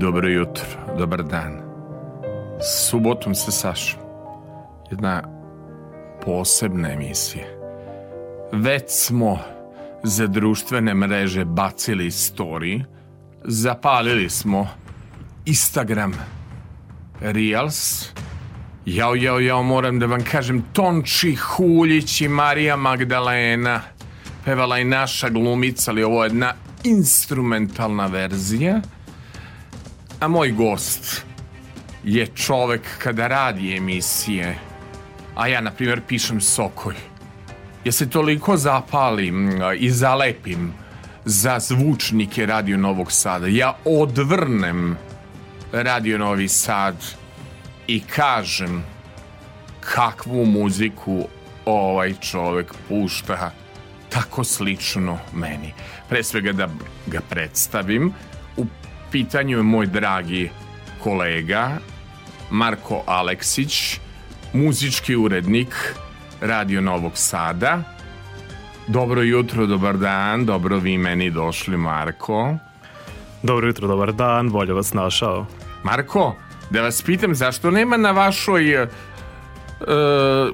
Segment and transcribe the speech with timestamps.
[0.00, 0.64] dobro jutro,
[0.98, 1.60] dobar dan.
[2.60, 4.00] Subotom se Sašom.
[4.90, 5.22] Jedna
[6.24, 7.44] posebna emisija.
[8.52, 9.38] Već smo
[10.02, 12.84] za društvene mreže bacili story,
[13.44, 14.68] zapalili smo
[15.44, 16.12] Instagram
[17.20, 18.06] Reels,
[18.86, 23.80] Jao, jao, jao, moram da vam kažem, Tonči Huljić i Marija Magdalena,
[24.44, 26.52] pevala i naša glumica, ali ovo je jedna
[26.84, 28.80] instrumentalna verzija,
[30.20, 31.24] a moj gost
[32.04, 34.58] je čovek kada radi emisije,
[35.34, 36.94] a ja, na primjer, pišem Sokoj.
[37.84, 40.72] Ja se toliko zapalim i zalepim
[41.24, 43.46] za zvučnike Radio Novog Sada.
[43.46, 44.96] Ja odvrnem
[45.72, 46.96] Radio Novi Sad
[47.86, 48.84] i kažem
[49.80, 51.28] kakvu muziku
[51.64, 53.50] ovaj čovek pušta
[54.08, 55.72] tako slično meni.
[56.08, 56.68] Pre svega da
[57.06, 58.12] ga predstavim,
[59.10, 60.50] pitanju je moj dragi
[61.02, 61.78] kolega
[62.50, 64.00] Marko Aleksić,
[64.52, 65.94] muzički urednik
[66.40, 67.82] Radio Novog Sada.
[68.86, 72.54] Dobro jutro, dobar dan, dobro vi meni došli, Marko.
[73.42, 75.46] Dobro jutro, dobar dan, bolje vas našao.
[75.82, 76.36] Marko,
[76.70, 78.88] da vas pitam zašto nema na vašoj uh,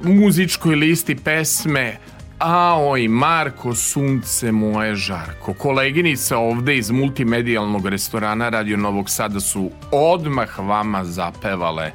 [0.03, 1.97] muzičkoj listi pesme
[2.45, 5.55] Aoj, Marko, sunce moje žarko.
[5.55, 11.93] Koleginica ovde iz multimedijalnog restorana Radio Novog Sada su odmah vama zapevale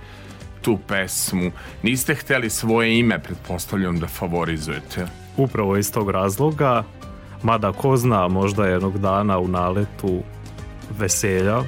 [0.62, 1.52] tu pesmu.
[1.84, 5.08] Niste hteli svoje ime, pretpostavljam da favorizujete.
[5.38, 6.84] Upravo iz tog razloga,
[7.44, 10.22] mada ko zna, možda jednog dana u naletu
[11.00, 11.62] veselja,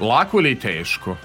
[0.00, 1.16] Lako ili teško?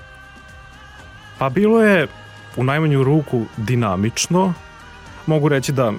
[1.38, 2.08] Pa bilo je
[2.56, 4.54] u najmanju ruku dinamično.
[5.26, 5.94] Mogu reći da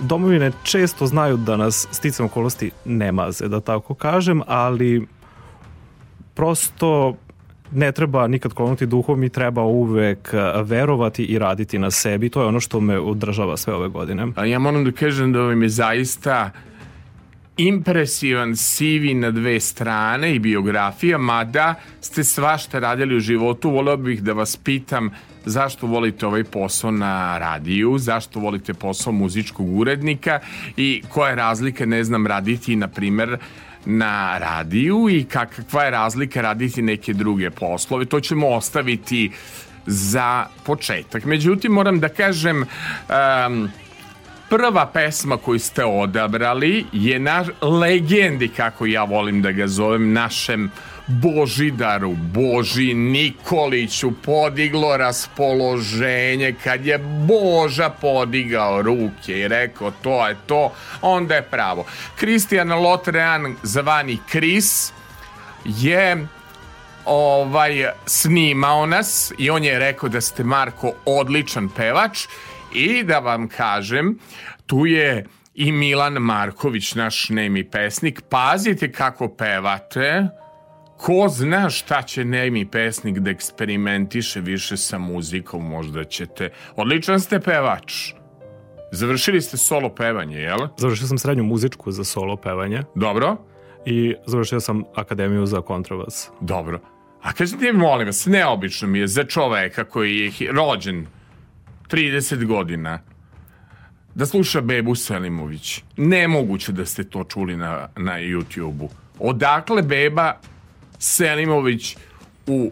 [0.00, 5.06] domovine često znaju da nas sticam okolosti ne maze, da tako kažem, ali
[6.34, 7.16] prosto
[7.72, 10.34] ne treba nikad klonuti duhom i treba uvek
[10.64, 12.28] verovati i raditi na sebi.
[12.28, 14.26] To je ono što me održava sve ove godine.
[14.36, 16.50] A ja moram da kažem da mi je zaista
[17.56, 24.22] impresivan CV na dve strane i biografija, mada ste svašta radili u životu, voleo bih
[24.22, 25.10] da vas pitam
[25.44, 30.40] zašto volite ovaj posao na radiju, zašto volite posao muzičkog urednika
[30.76, 33.38] i koja je razlika, ne znam, raditi, na primer,
[33.86, 38.04] na radiju i kakva je razlika raditi neke druge poslove.
[38.04, 39.32] To ćemo ostaviti
[39.86, 41.24] za početak.
[41.24, 42.64] Međutim, moram da kažem...
[43.46, 43.70] Um,
[44.48, 50.70] prva pesma koju ste odabrali je na legendi, kako ja volim da ga zovem, našem
[51.06, 56.54] Božidaru, Boži Nikoliću podiglo raspoloženje.
[56.64, 60.72] Kad je Boža podigao ruke i rekao to je to,
[61.02, 61.86] onda je pravo.
[62.16, 64.92] Kristijan Lotrean zvani Kris
[65.64, 66.26] je
[67.04, 72.26] ovaj snimao nas i on je rekao da ste Marko odličan pevač.
[72.74, 74.18] I da vam kažem
[74.66, 78.20] tu je i Milan Marković naš nemi pesnik.
[78.28, 80.28] Pazite kako pevate
[81.04, 86.50] ko zna šta će nemi pesnik da eksperimentiše više sa muzikom, možda ćete.
[86.76, 88.12] Odličan ste pevač.
[88.92, 90.58] Završili ste solo pevanje, jel?
[90.76, 92.82] Završio sam srednju muzičku za solo pevanje.
[92.94, 93.36] Dobro.
[93.86, 96.30] I završio sam akademiju za kontrabas.
[96.40, 96.80] Dobro.
[97.22, 101.06] A kažete mi, molim vas, neobično mi je za čoveka koji je rođen
[101.90, 103.00] 30 godina
[104.14, 105.82] da sluša Bebu Selimović.
[105.96, 108.88] Nemoguće da ste to čuli na, na YouTube-u.
[109.18, 110.40] Odakle Beba
[111.04, 111.96] Selimović
[112.46, 112.70] u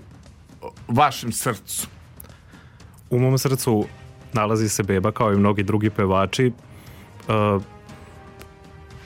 [0.89, 1.87] vašem srcu?
[3.11, 3.87] U mom srcu
[4.33, 6.53] nalazi se beba kao i mnogi drugi pevači.
[7.29, 7.63] Uh,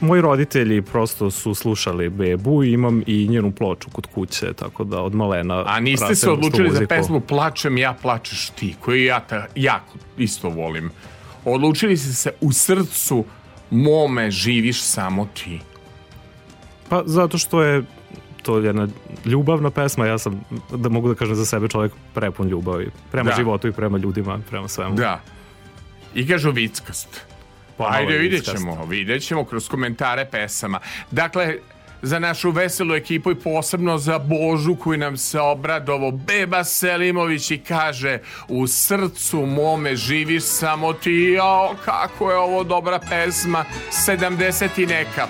[0.00, 5.02] moji roditelji prosto su slušali bebu i imam i njenu ploču kod kuće, tako da
[5.02, 5.64] od malena...
[5.66, 10.48] A niste se odlučili za pesmu Plačem ja, plačeš ti, koju ja ta, jako isto
[10.48, 10.90] volim.
[11.44, 13.24] Odlučili ste se u srcu
[13.70, 15.60] mome živiš samo ti.
[16.88, 17.84] Pa zato što je
[18.46, 18.88] to jedna
[19.24, 20.40] ljubavna pesma, ja sam,
[20.70, 22.90] da mogu da kažem za sebe, čovjek prepun ljubavi.
[23.12, 23.36] Prema da.
[23.36, 24.94] životu i prema ljudima, prema svemu.
[24.94, 25.20] Da.
[26.14, 27.20] I kažu vickast.
[27.76, 30.80] Pa, Ajde, vidjet ćemo, vidjet ćemo kroz komentare pesama.
[31.10, 31.54] Dakle,
[32.02, 37.58] za našu veselu ekipu i posebno za Božu koji nam se obradovo Beba Selimović i
[37.58, 38.18] kaže
[38.48, 43.64] u srcu mome živiš samo ti jao kako je ovo dobra pesma
[44.08, 45.28] 70 i neka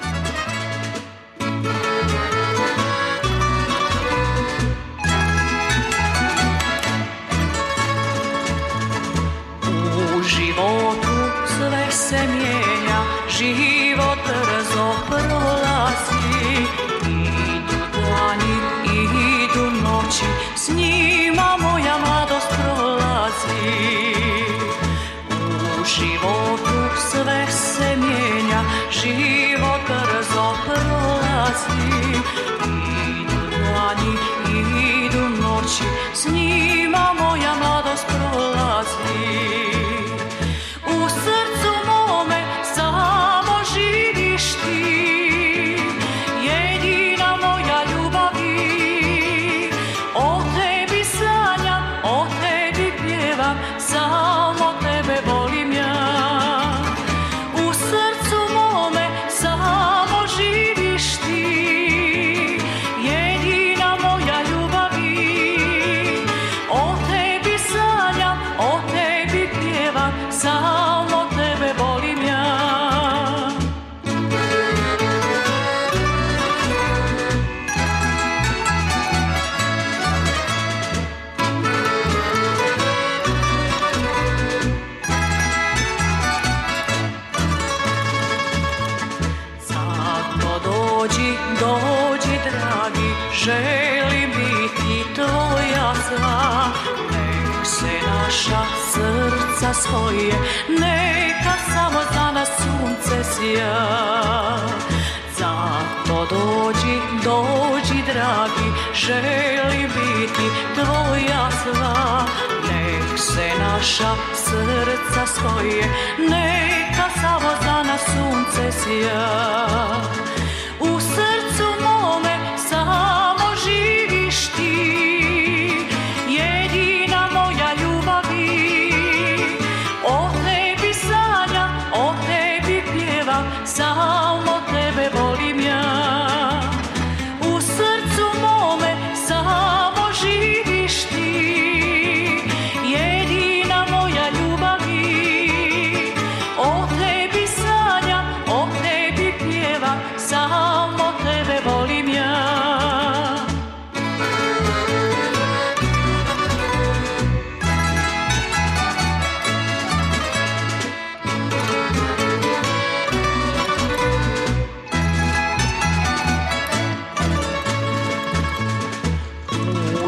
[109.06, 112.26] Želim biti tvoja sva.
[112.68, 115.82] Nek se naša srca svoje
[116.18, 120.25] Neka samo za nas sunce sja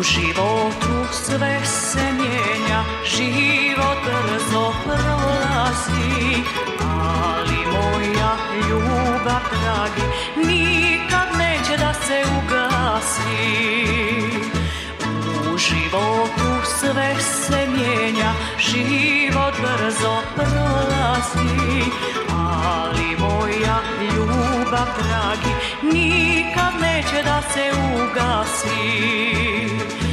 [0.02, 6.42] Životu sve se mijenja, život brzo prolazi,
[6.80, 8.36] ali moja
[8.68, 10.02] ljubav, dragi,
[10.36, 13.58] nikad neće da se ugasi.
[15.52, 18.32] U životu sve se mijenja,
[18.68, 21.90] život brzo prolazi,
[22.28, 30.07] ali moja ljubav, dragi, nikad neće da se ugasi.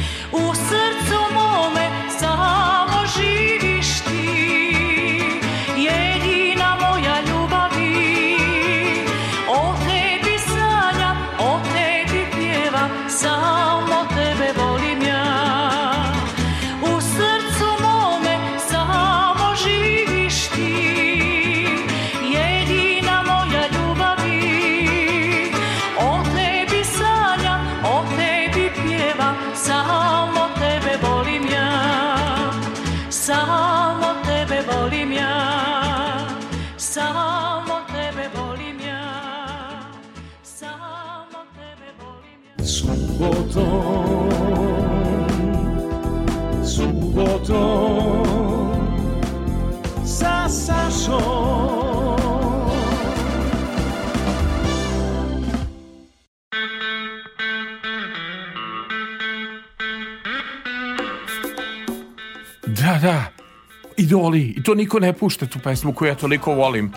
[64.16, 64.54] Idoli.
[64.56, 66.92] I to niko ne pušta tu pesmu koju ja toliko volim.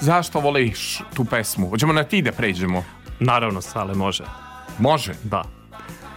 [0.00, 1.68] Zašto voliš tu pesmu?
[1.68, 2.84] Hoćemo na ti da pređemo.
[3.20, 4.24] Naravno, Sale, može.
[4.78, 5.12] Može.
[5.22, 5.44] Da.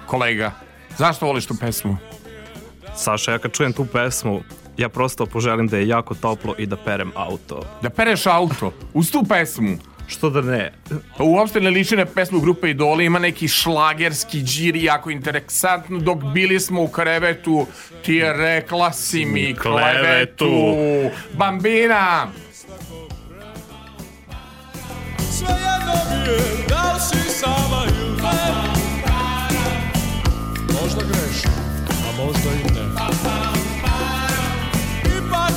[0.05, 0.51] Kolega,
[0.97, 1.97] zašto voliš tu pesmu?
[2.95, 4.41] Saša, ja kad čujem tu pesmu,
[4.77, 7.63] ja prosto poželim da je jako toplo i da perem auto.
[7.81, 9.77] Da pereš auto uz tu pesmu.
[10.07, 10.71] Što da ne?
[11.17, 16.23] Pa uopšte ne liči na pesmu grupe Idoli, ima neki šlagerski džiri, jako interesantno, dok
[16.23, 17.67] bili smo u krevetu,
[18.05, 20.51] ti je rekla si mi klevetu.
[21.33, 22.27] Bambina!
[25.31, 28.53] Sve jedno mi je da li si sama ili ne
[30.81, 31.51] Možda grešim,
[31.89, 32.85] a možda i ne
[35.17, 35.53] Ipak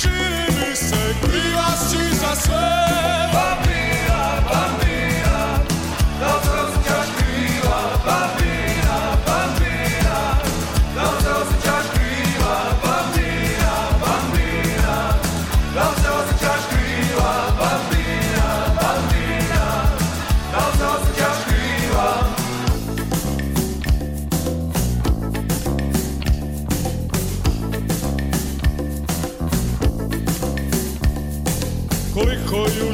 [0.00, 3.33] čini mi se kriva si za sve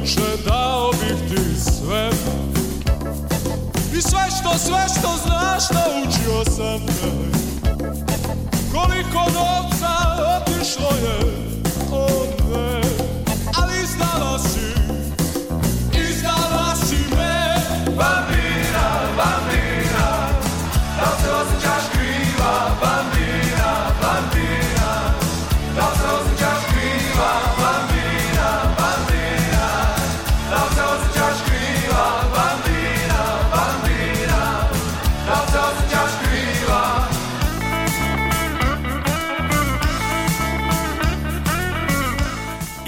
[0.00, 2.10] Koliko juče dao bih ti sve.
[3.98, 7.10] I sve što, sve što znaš naučio sam te.
[8.72, 9.92] Koliko novca
[10.36, 11.49] otišlo je,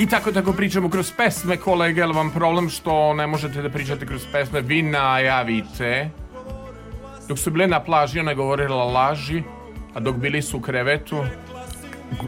[0.02, 4.06] I tako tako pričamo kroz pesme, kolege, jel vam problem što ne možete da pričate
[4.06, 6.10] kroz pesme, vi najavite.
[7.28, 9.42] Dok su bile na plaži, ona je govorila laži,
[9.94, 11.24] a dok bili su u krevetu,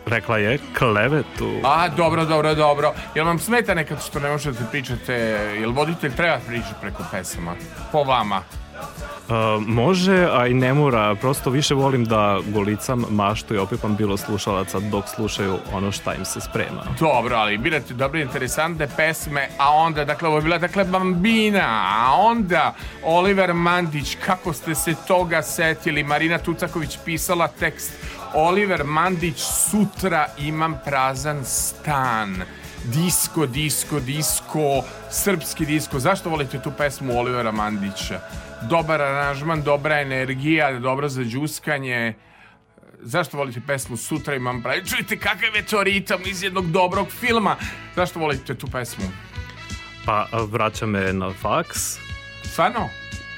[0.07, 1.51] Rekla je klevetu.
[1.65, 2.93] A, dobro, dobro, dobro.
[3.15, 5.13] Jel vam smeta nekad što ne možete pričate,
[5.61, 7.55] jel voditelj treba pričati preko pesama?
[7.93, 8.43] Po vama.
[9.67, 11.15] Može, a i ne mora.
[11.15, 16.25] Prosto više volim da golicam maštu i opipam bilo slušalaca dok slušaju ono šta im
[16.25, 16.85] se sprema.
[17.01, 22.15] Dobro, ali birate dobre interesantne pesme, a onda, dakle, ovo je bila, dakle, Bambina, a
[22.21, 27.93] onda Oliver Mandić, kako ste se toga setili, Marina Tucaković pisala tekst,
[28.35, 29.41] Oliver Mandić,
[29.71, 32.43] sutra imam prazan stan,
[32.85, 38.21] disko, disko, disko, srpski disko, zašto volite tu pesmu Olivera Mandića?
[38.65, 42.15] Dobar aranžman, dobra energija, dobro za džuskanje,
[43.01, 44.87] Zašto volite pesmu Sutra imam pravi?
[44.87, 47.57] Čujte kakav je to ritam iz jednog dobrog filma.
[47.97, 49.05] Zašto volite tu pesmu?
[50.07, 51.79] Pa vraća me na faks.
[52.43, 52.89] Stvarno?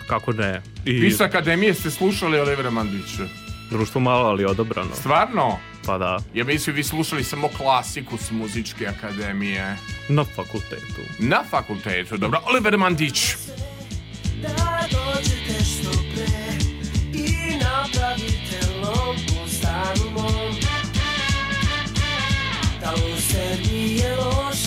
[0.06, 0.62] Kako ne?
[0.84, 3.22] I Vi sa akademije ste slušali Olivera Mandića.
[3.70, 4.94] društvo malo, ali odobrano.
[4.94, 5.58] Stvarno?
[5.86, 9.76] Pa da, Ja mislim vi slušali samo klasiku s muzičke akademije.
[10.08, 11.02] na fakultetu.
[11.18, 12.40] Na fakultetu, dobro.
[12.44, 13.34] Oliver Mandić.
[14.46, 14.88] Da
[17.14, 18.60] i napravite
[22.80, 24.58] Taluster nije loš,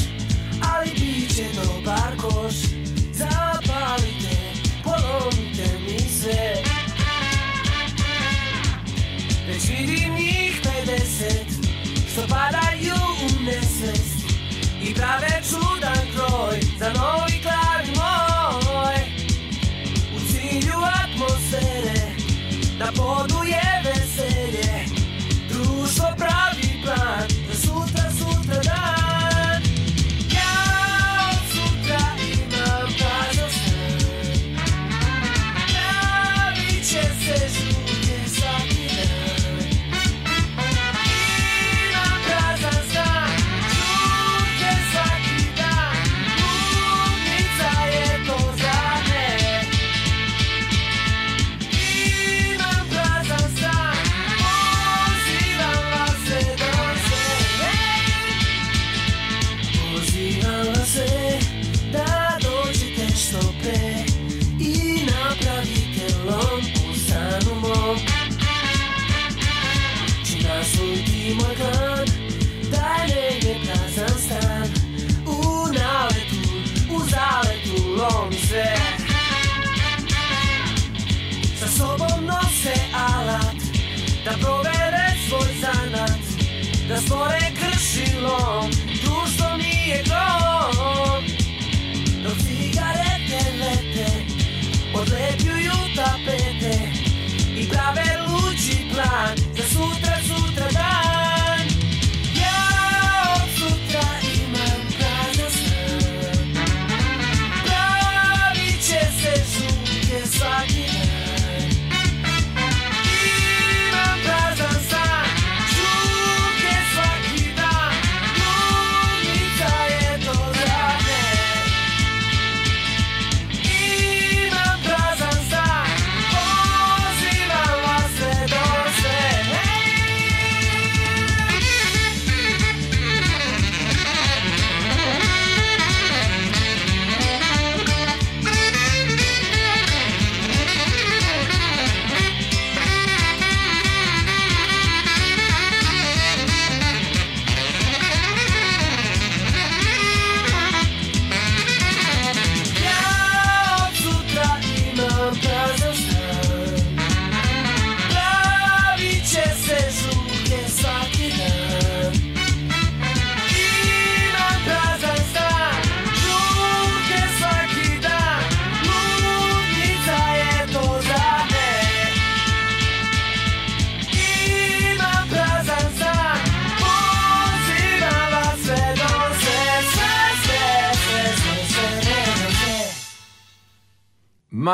[0.74, 0.90] ali
[3.14, 4.38] Zapalite,
[4.84, 6.64] polomite mi sve.
[9.50, 11.60] Već vidim njih 50
[12.12, 12.96] Što padaju
[14.82, 17.29] I prave čudan kroj Za novi
[21.50, 22.16] atmosfere
[22.80, 24.86] Da podu je veselje.
[25.50, 26.49] Društvo pravi
[84.26, 86.20] Da provere svoj zanat
[86.90, 88.72] Da stvore kršilom
[89.04, 91.24] Društvo nije grom
[92.24, 94.12] Dok cigarete lete
[94.96, 96.78] Odlepljuju tapete
[97.58, 99.49] I prave luđi plan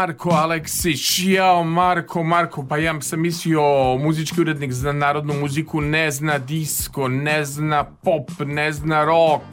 [0.05, 3.61] Marko Aleksić, jao Marko, Marko, pa ja sam mislio
[3.97, 9.43] muzički urednik za narodnu muziku ne zna disco, ne zna pop, ne zna rock.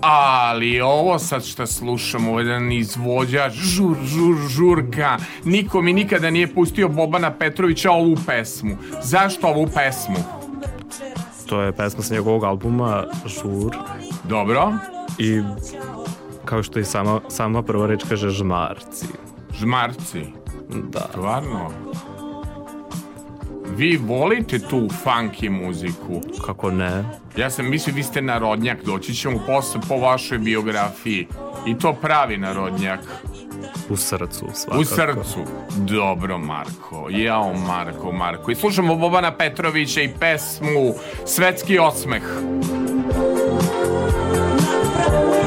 [0.00, 6.30] Ali ovo sad što slušamo, ovo je jedan izvođač, žur, žur, žurka, niko mi nikada
[6.30, 8.76] nije pustio Bobana Petrovića ovu pesmu.
[9.02, 10.24] Zašto ovu pesmu?
[11.46, 13.76] To je pesma sa njegovog albuma Žur
[14.24, 14.72] Dobro,
[15.18, 15.42] i
[16.50, 19.06] kao što i sama, sama prva reč kaže žmarci.
[19.54, 20.24] žmarci,
[20.68, 21.06] Da.
[21.10, 21.70] stvarno.
[23.76, 26.20] Vi volite tu funky muziku?
[26.46, 27.04] Kako ne?
[27.36, 31.26] Ja sam mislio vi ste narodnjak, doći ćemo posle po vašoj biografiji.
[31.66, 33.00] I to pravi narodnjak.
[33.88, 34.80] U srcu svakako.
[34.80, 35.40] U srcu.
[35.76, 37.06] Dobro, Marko.
[37.10, 38.50] Jao, Marko, Marko.
[38.50, 40.94] I slušamo Bobana Petrovića i pesmu
[41.26, 42.22] Svetski osmeh.
[45.38, 45.39] I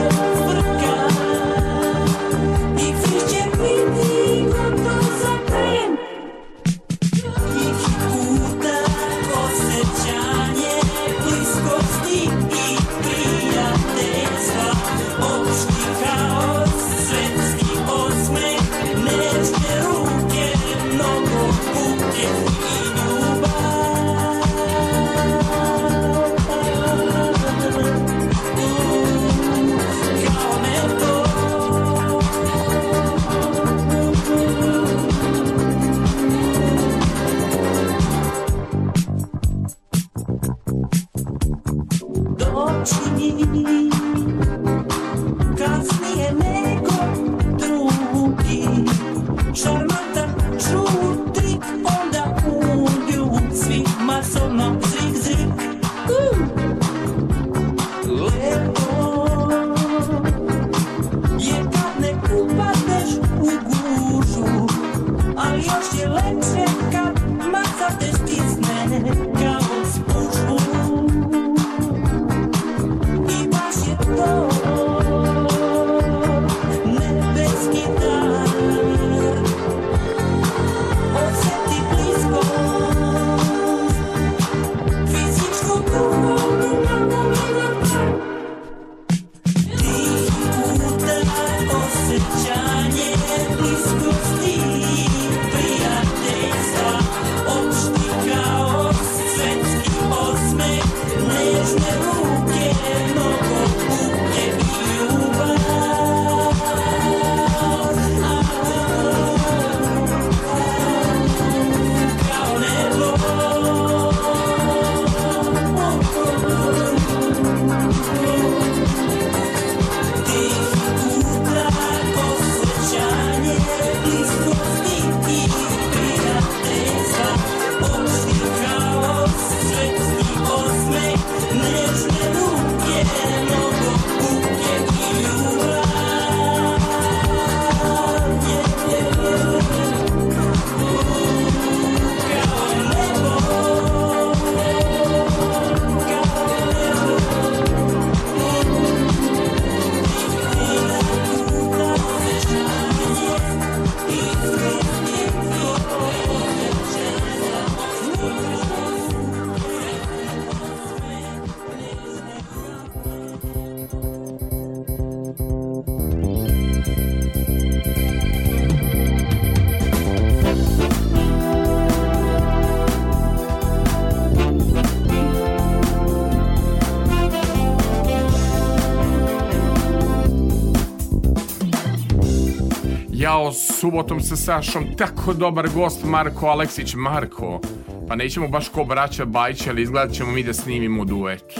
[183.83, 186.95] subotom sa Sašom, tako dobar gost Marko Aleksić.
[186.95, 187.59] Marko,
[188.07, 191.59] pa nećemo baš ko braća Bajić, ali izgledat ćemo mi da snimimo duet.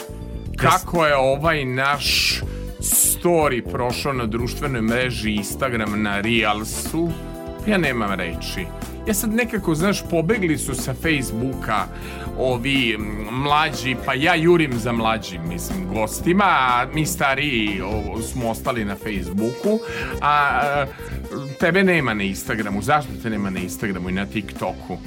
[0.58, 2.40] Kako je ovaj naš
[2.80, 7.10] story prošao na društvenoj mreži Instagram na Reelsu,
[7.68, 8.66] ja nemam reči.
[9.08, 11.86] Ja sad nekako, znaš, pobegli su sa Facebooka
[12.38, 12.98] ovi
[13.32, 18.96] mlađi, pa ja jurim za mlađim, mislim, gostima, a mi stariji o, smo ostali na
[18.96, 19.80] Facebooku,
[20.22, 20.86] a, a
[21.64, 22.82] tebe nema na Instagramu.
[22.82, 24.98] Zašto te nema na Instagramu i na TikToku?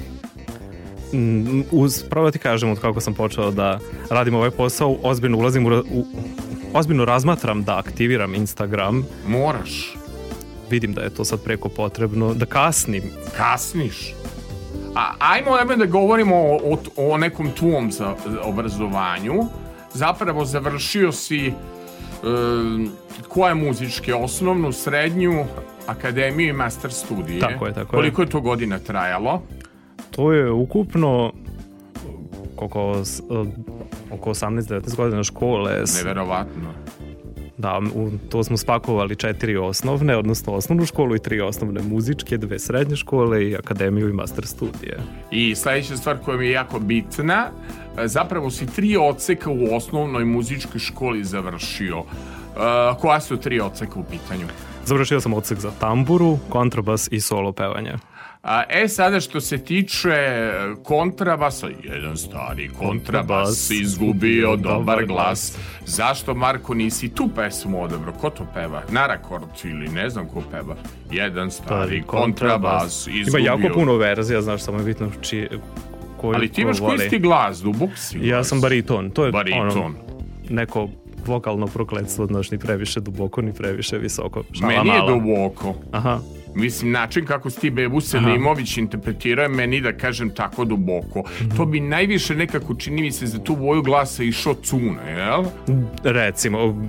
[1.13, 5.37] Mm, Uz, pravo da ti kažem, od kako sam počeo da radim ovaj posao, ozbiljno
[5.37, 6.05] ulazim u, u
[6.73, 9.05] ozbiljno razmatram da aktiviram Instagram.
[9.27, 9.95] Moraš.
[10.69, 13.03] Vidim da je to sad preko potrebno, da kasnim.
[13.37, 14.13] kasniš.
[14.95, 16.59] A ajmo ajmo da govorimo o,
[16.95, 19.43] o, o nekom tvom za, za obrazovanju.
[19.93, 21.53] Zapravo završio si e,
[23.27, 25.45] koje muzičke, osnovnu, srednju,
[25.87, 27.39] akademiju i master studije.
[27.39, 27.99] Tako je, tako je.
[27.99, 29.41] Koliko je to godina trajalo?
[30.11, 31.33] To je ukupno
[32.57, 35.83] oko, eh, oko 18-19 godina škole.
[35.97, 36.73] Neverovatno.
[37.57, 42.59] Da, u, to smo spakovali četiri osnovne, odnosno osnovnu školu i tri osnovne muzičke, dve
[42.59, 44.99] srednje škole i akademiju i master studije.
[45.31, 47.47] I sledeća stvar koja mi je jako bitna,
[47.97, 51.97] e, zapravo si tri odseka u osnovnoj muzičkoj školi završio.
[51.97, 52.03] E,
[53.01, 54.45] koja su tri odseka u pitanju?
[54.87, 57.93] Završio sam odsek za tamburu, kontrabas i solo pevanje.
[58.43, 60.51] A, e, sada što se tiče
[60.83, 65.57] kontrabasa, jedan stari kontrabas izgubio dobar glas.
[65.85, 68.13] Zašto, Marko, nisi tu pesmu odabrao?
[68.13, 68.83] Ko to peva?
[68.91, 70.75] Narakord ili ne znam ko peva.
[71.11, 73.39] Jedan stari kontrabas izgubio.
[73.39, 75.49] Ima jako puno verzija, znaš, samo je bitno čije,
[76.17, 78.19] koju Ali ti imaš koji isti glas, dubok si.
[78.21, 79.69] Ja sam bariton, to je Bariton.
[79.69, 79.93] ono,
[80.49, 80.89] neko
[81.27, 84.43] vokalno prokletstvo, znaš, ni previše duboko, ni previše visoko.
[84.51, 85.11] Šala Meni je mala.
[85.11, 85.75] duboko.
[85.91, 86.19] Aha,
[86.55, 91.23] Mislim, način kako si ti Bebu Selimović interpretirao je meni, da kažem, tako duboko.
[91.57, 95.43] To bi najviše nekako, čini mi se, za tu boju glasa išao Cune, jel?
[96.03, 96.87] recimo,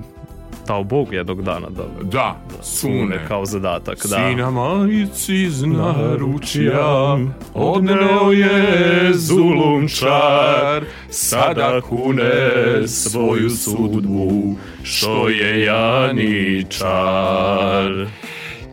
[0.69, 4.29] dao Bog jednog dana da Da, sune kao zadatak, da.
[4.29, 7.17] Sina majici iz naručja
[7.53, 16.87] odneo je zulumčar, sada kune svoju sudbu, što je Janičar.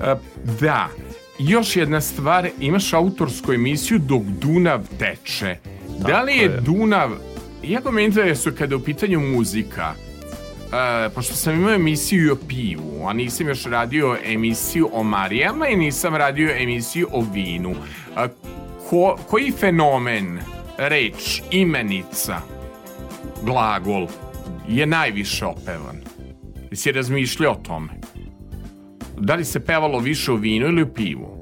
[0.00, 0.14] E,
[0.61, 0.88] Da,
[1.38, 5.56] još jedna stvar, imaš autorsku emisiju Dok Dunav teče.
[6.06, 6.61] da li je, je.
[6.61, 7.11] Dunav,
[7.62, 9.94] jako me interesuje kada je u pitanju muzika,
[10.72, 15.76] E, pošto sam imao emisiju o pivu, a nisam još radio emisiju o Marijama i
[15.76, 17.70] nisam radio emisiju o vinu.
[17.70, 18.29] E,
[18.90, 20.38] ko, koji fenomen,
[20.79, 22.40] reč, imenica,
[23.42, 24.07] glagol
[24.68, 25.96] je najviše opevan?
[26.70, 27.92] Jesi razmišljao o tome?
[29.18, 31.36] Da li se pevalo više o vinu ili o pivu?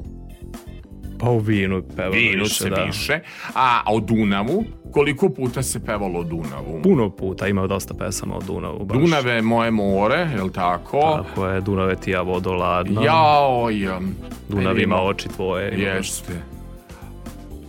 [1.25, 2.83] Pa u vinu peva Vinu više, se da.
[2.83, 3.21] više.
[3.55, 4.65] A o Dunavu?
[4.93, 6.81] Koliko puta se pevalo o Dunavu?
[6.83, 8.85] Puno puta, ima dosta pesama o Dunavu.
[8.85, 8.99] Baš.
[8.99, 11.25] Dunave moje more, je li tako?
[11.25, 13.03] Tako je, Dunave ti ja vodoladna.
[13.05, 14.17] Jao, jam.
[14.49, 15.75] Dunav ima oči tvoje.
[15.75, 16.43] ima Jeste.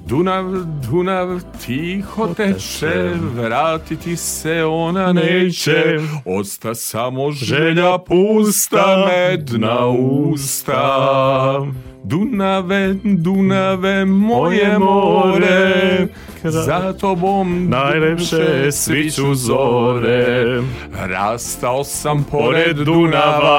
[0.08, 0.46] Dunav,
[0.89, 11.68] Dunav, tiho teče, vratiti se ona neće, osta samo želja pusta, medna usta.
[12.08, 16.08] Dunave, Dunave, moje more,
[16.44, 20.62] za tobom Najlepše sviću zore.
[20.94, 23.50] Rastao sam pored Dunava,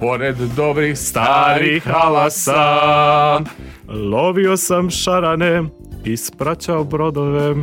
[0.00, 3.40] pored dobrih starih halasa.
[3.88, 5.62] Lovio sam šarane,
[6.04, 7.54] ispraćao brodove.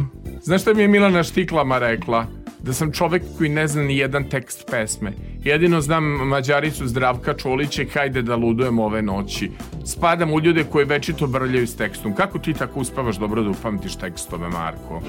[0.42, 2.26] Znaš šta mi je Milana Štiklama rekla?
[2.64, 5.14] Da sam čovek koji ne zna ni jedan tekst pesme.
[5.44, 9.52] Jedino znam mađaricu Zdravka Čolića i hajde da ludujem ove noći.
[9.86, 12.16] Spadam u ljude koji večito brljaju s tekstom.
[12.16, 15.02] Kako ti tako uspavaš dobro da upamtiš tekstove, Marko?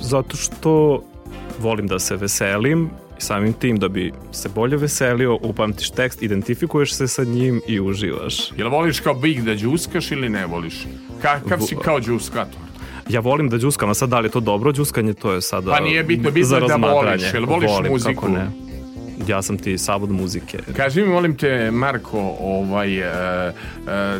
[0.00, 1.02] Zato što
[1.58, 7.08] volim da se veselim samim tim da bi se bolje veselio, upamtiš tekst, identifikuješ se
[7.08, 8.52] sa njim i uživaš.
[8.56, 10.86] Jel voliš kao big da džuskaš ili ne voliš?
[11.22, 12.65] Kakav si kao džuskator?
[13.08, 15.70] Ja volim da džuskam, a sad da li je to dobro džuskanje, to je sada
[15.70, 17.22] Pa nije bitno, bitno je da voliš.
[17.34, 18.20] Jel voliš Volim, muziku?
[18.20, 18.46] Kako ne.
[19.28, 20.58] Ja sam ti savod muzike.
[20.76, 23.52] Kaži mi, molim te, Marko, ovaj, e, e,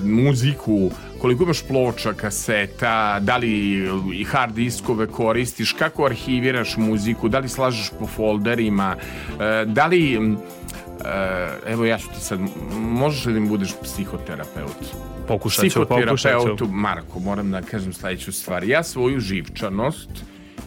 [0.04, 3.82] muziku, koliko imaš ploča, kaseta, da li
[4.14, 8.96] i hard diskove koristiš, kako arhiviraš muziku, da li slažeš po folderima,
[9.40, 10.18] e, da li,
[11.66, 12.40] evo ja ću ti sad,
[12.78, 14.76] možeš li da mi budeš psihoterapeut?
[15.28, 16.66] Pokušat ću, pokušat ću.
[16.66, 18.64] Marko, moram da kažem sledeću stvar.
[18.64, 20.10] Ja svoju živčanost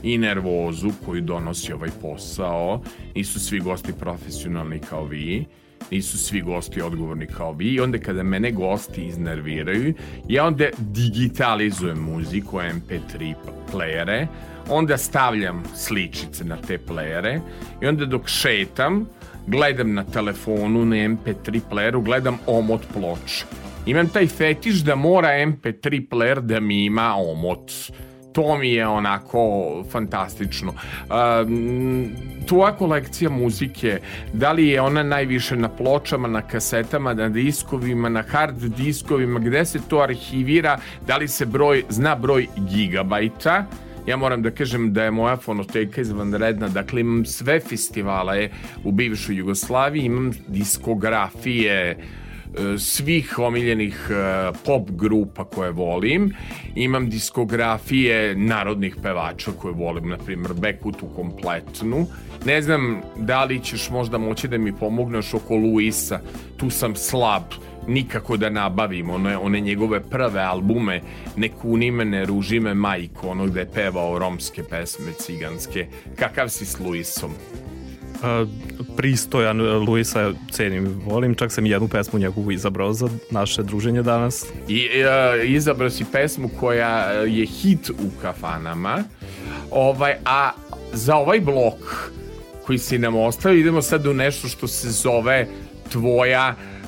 [0.03, 2.81] i nervozu koju donosi ovaj posao.
[3.15, 5.45] Nisu svi gosti profesionalni kao vi
[5.91, 9.93] nisu svi gosti odgovorni kao vi i onda kada mene gosti iznerviraju
[10.27, 13.33] ja onda digitalizujem muziku MP3
[13.73, 14.27] playere
[14.69, 17.39] onda stavljam sličice na te playere
[17.81, 19.09] i onda dok šetam
[19.47, 23.45] gledam na telefonu na MP3 playeru gledam omot ploče
[23.85, 27.71] imam taj fetiš da mora MP3 player da mi ima omot.
[28.33, 29.39] To mi je onako
[29.91, 30.73] fantastično.
[30.73, 32.09] Um,
[32.47, 33.99] tvoja kolekcija muzike,
[34.33, 39.65] da li je ona najviše na pločama, na kasetama, na diskovima, na hard diskovima, gde
[39.65, 43.65] se to arhivira, da li se broj, zna broj gigabajta,
[44.09, 48.49] ja moram da kažem da je moja fonoteka izvanredna, dakle imam sve festivale
[48.83, 51.97] u bivšoj Jugoslaviji, imam diskografije
[52.77, 56.33] svih omiljenih e, pop grupa koje volim.
[56.75, 62.07] Imam diskografije narodnih pevača koje volim, na primjer Bekutu kompletnu.
[62.45, 66.19] Ne znam da li ćeš možda moći da mi pomogneš oko Luisa,
[66.57, 67.43] tu sam slab,
[67.89, 71.01] nikako da nabavim one, one njegove prve albume
[71.35, 75.87] Ne kuni me, ne ruži me majko, ono gde je pevao romske pesme ciganske.
[76.15, 77.31] Kakav si s Luisom?
[78.23, 78.45] A,
[78.97, 84.45] pristojan Luisa cenim, volim, čak sam jednu pesmu njegovu izabrao za naše druženje danas.
[84.67, 89.03] I e, izabrao si pesmu koja je hit u kafanama,
[89.71, 90.51] ovaj, a
[90.93, 92.11] za ovaj blok
[92.65, 95.47] koji si nam ostavio idemo sad u nešto što se zove
[95.91, 96.78] tvoja e,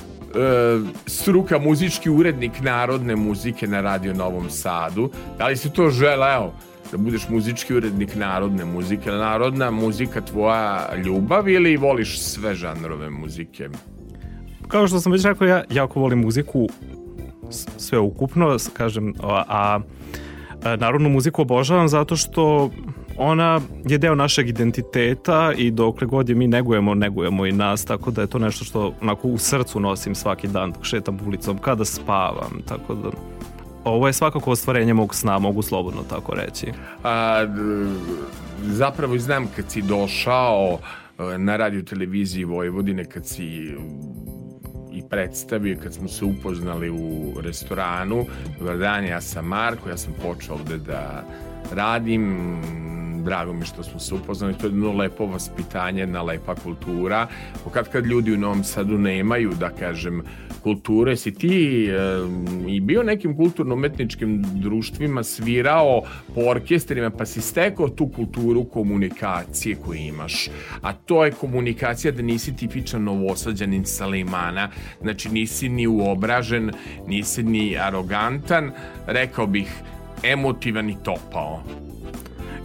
[1.06, 5.10] struka muzički urednik narodne muzike na Radio Novom Sadu.
[5.38, 6.52] Da li si to želeo?
[6.92, 9.10] da budeš muzički urednik narodne muzike.
[9.10, 13.68] Narodna muzika tvoja ljubav ili voliš sve žanrove muzike?
[14.68, 16.68] Kao što sam već rekao, ja jako volim muziku
[17.76, 19.80] sve ukupno, kažem, a, a
[20.76, 22.70] narodnu muziku obožavam zato što
[23.22, 28.10] ona je deo našeg identiteta i dokle god je mi negujemo, negujemo i nas, tako
[28.10, 31.84] da je to nešto što onako u srcu nosim svaki dan dok šetam ulicom, kada
[31.84, 33.10] spavam, tako da
[33.84, 36.66] ovo je svakako ostvarenje mog sna, mogu slobodno tako reći.
[37.04, 37.46] A,
[38.62, 40.78] zapravo znam kad si došao
[41.18, 43.76] e, na radio televiziji Vojvodine, kad si
[44.92, 48.26] i predstavio, kad smo se upoznali u restoranu.
[48.58, 51.24] Dobar dan, ja sam Marko, ja sam počeo ovde da
[51.72, 52.56] radim,
[53.24, 57.26] drago mi što smo se upoznali, to je jedno lepo vaspitanje, jedna lepa kultura.
[57.72, 60.22] Kad kad ljudi u Novom Sadu nemaju, da kažem,
[60.62, 61.94] kulture, si ti e,
[62.68, 66.02] i bio nekim kulturno-umetničkim društvima, svirao
[66.34, 70.48] po orkestrima, pa si stekao tu kulturu komunikacije koju imaš.
[70.82, 74.68] A to je komunikacija da nisi tipičan novosađanin sa Limana,
[75.00, 76.70] znači nisi ni uobražen,
[77.06, 78.70] nisi ni arogantan,
[79.06, 79.68] rekao bih
[80.22, 81.62] emotivan i topao.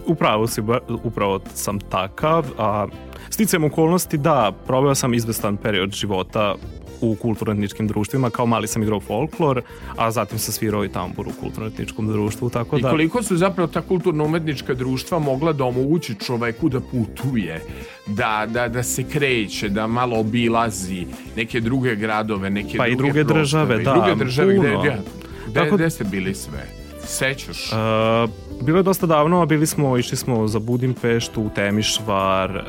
[0.05, 0.61] Upravo si,
[1.03, 2.87] upravo sam takav, a
[3.29, 6.55] sticajem okolnosti da, proveo sam izvestan period života
[7.01, 9.61] u kulturno-etničkim društvima, kao mali sam igrao folklor,
[9.95, 12.89] a zatim sam svirao i tambur u kulturno-etničkom društvu, tako I da...
[12.89, 17.61] koliko su zapravo ta kulturno-umetnička društva mogla da omogući čoveku da putuje,
[18.07, 23.23] da, da, da se kreće, da malo obilazi neke druge gradove, neke Pa i druge,
[23.23, 24.81] druge prostore, države, i da, druge države, gde, puno.
[24.81, 24.97] gde,
[25.47, 26.87] gde, gde ste bili sve?
[27.07, 27.71] Sećaš?
[27.71, 28.29] Uh,
[28.65, 32.63] bilo je dosta davno, a bili smo, išli smo za Budimpeštu, Temišvar uh,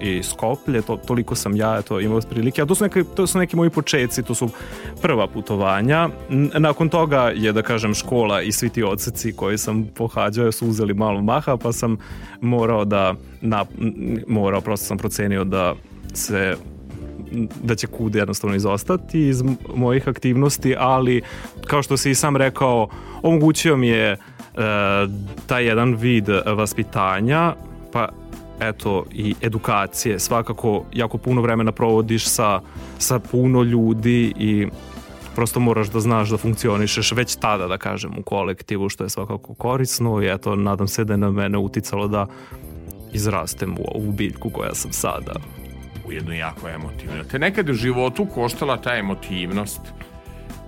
[0.00, 3.38] i Skoplje, to, toliko sam ja eto, imao prilike, a to su, neke, to su
[3.38, 4.48] neki moji početci, to su
[5.02, 6.08] prva putovanja.
[6.58, 10.94] Nakon toga je, da kažem, škola i svi ti odseci koji sam pohađao su uzeli
[10.94, 11.96] malo maha, pa sam
[12.40, 13.64] morao da, na,
[14.26, 15.74] morao, prosto sam procenio da
[16.14, 16.56] se
[17.62, 19.42] da će kud jednostavno izostati iz
[19.74, 21.22] mojih aktivnosti, ali
[21.66, 22.88] kao što si i sam rekao,
[23.22, 24.16] omogućio mi je e,
[25.46, 27.54] taj jedan vid vaspitanja,
[27.92, 28.08] pa
[28.60, 30.18] eto i edukacije.
[30.18, 32.60] Svakako jako puno vremena provodiš sa,
[32.98, 34.66] sa puno ljudi i
[35.34, 39.54] prosto moraš da znaš da funkcionišeš već tada, da kažem, u kolektivu, što je svakako
[39.54, 42.26] korisno i eto, nadam se da je na mene uticalo da
[43.12, 45.32] izrastem u ovu biljku koja sam sada.
[46.06, 47.24] Ujedno jako emotivno.
[47.24, 49.80] Te nekad u životu koštala ta emotivnost.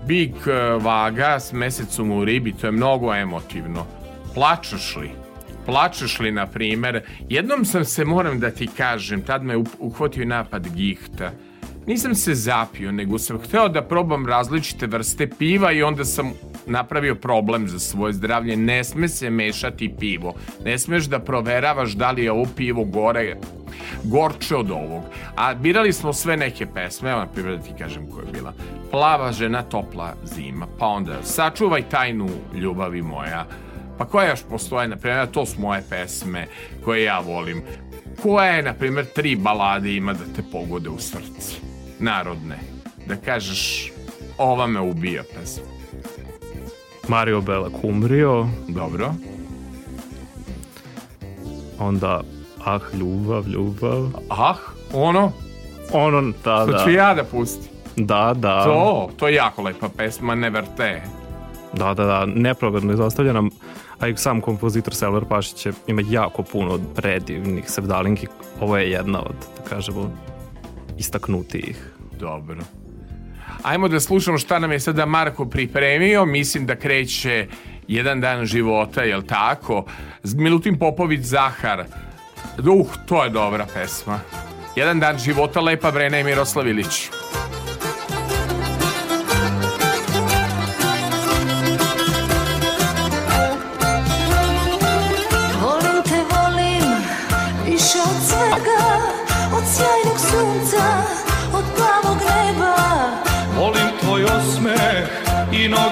[0.07, 3.87] Big eh, vaga s mesecom u ribi, to je mnogo emotivno.
[4.35, 5.11] Plačeš li?
[5.67, 7.03] Plačeš li, na primer?
[7.29, 11.33] Jednom sam se, moram da ti kažem, tad me uhvatio napad gihta.
[11.87, 16.33] Nisam se zapio, nego sam hteo da probam različite vrste piva i onda sam
[16.67, 18.57] napravio problem za svoje zdravlje.
[18.57, 20.35] Ne sme se mešati pivo.
[20.65, 23.37] Ne smeš da proveravaš da li je ovo pivo gore
[24.05, 25.03] gorče od ovog.
[25.37, 28.53] A birali smo sve neke pesme, evo na primjer da ti kažem koja je bila.
[28.91, 33.47] Plava žena, topla zima, pa onda sačuvaj tajnu ljubavi moja,
[33.99, 36.47] Pa koja još postoje, na primjer, to su moje pesme
[36.85, 37.63] koje ja volim.
[38.23, 41.57] Koje, na primjer, tri balade ima da te pogode u srce?
[41.99, 42.59] Narodne.
[43.07, 43.93] Da kažeš,
[44.39, 45.76] ova me ubija pesma.
[47.09, 49.15] Mario Bela Kumrio, Dobro.
[51.79, 52.21] onda
[52.67, 54.09] Ah, ljubav, ljubav.
[54.31, 54.55] Ah,
[54.93, 55.33] ono,
[55.93, 56.79] Ono, da, to da.
[56.85, 57.73] ću ja da pustim.
[57.97, 58.65] Da, da.
[58.65, 61.03] To, to je jako lepa pesma, Never Te.
[61.73, 63.43] Da, da, da, nepravedno izostavljena,
[64.01, 68.27] a i sam kompozitor Selvar Pašić je, ima jako puno predivnih sevdalinki.
[68.61, 70.11] Ovo je jedna od, da kažemo,
[70.99, 71.93] istaknutijih.
[72.21, 72.57] Dobro.
[73.67, 76.25] Ajmo da slušamo šta nam je sada Marko pripremio.
[76.25, 77.47] Mislim da kreće
[77.89, 79.85] jedan dan života, jel tako?
[80.23, 81.85] Milutin Popović Zahar.
[82.59, 84.21] Uh, to je dobra pesma.
[84.77, 87.11] Jedan dan života, Lepa Brena i Miroslav Ilić.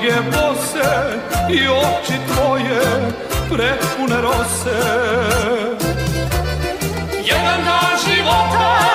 [0.04, 1.18] Noge bose
[1.50, 2.80] i oči tvoje
[3.48, 4.80] prepune rose.
[7.24, 8.93] Jedan dan života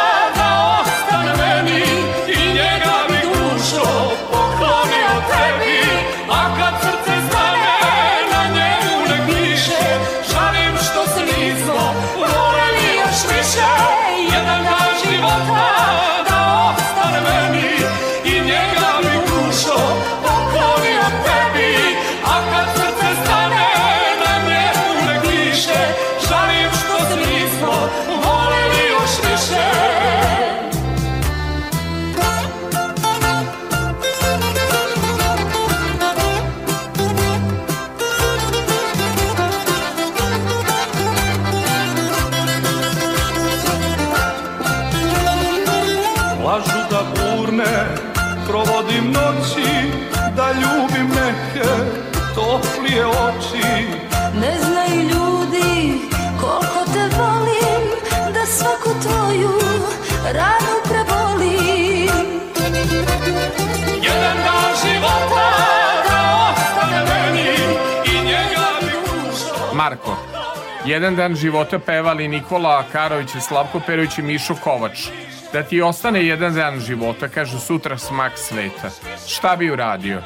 [70.86, 75.08] Jedan dan života pevali Nikola Karović, i Slavko Perović i Mišo Kovač.
[75.54, 78.90] Da ti ostane jedan dan života, kažu sutra smak sveta.
[79.28, 80.22] Šta bi uradio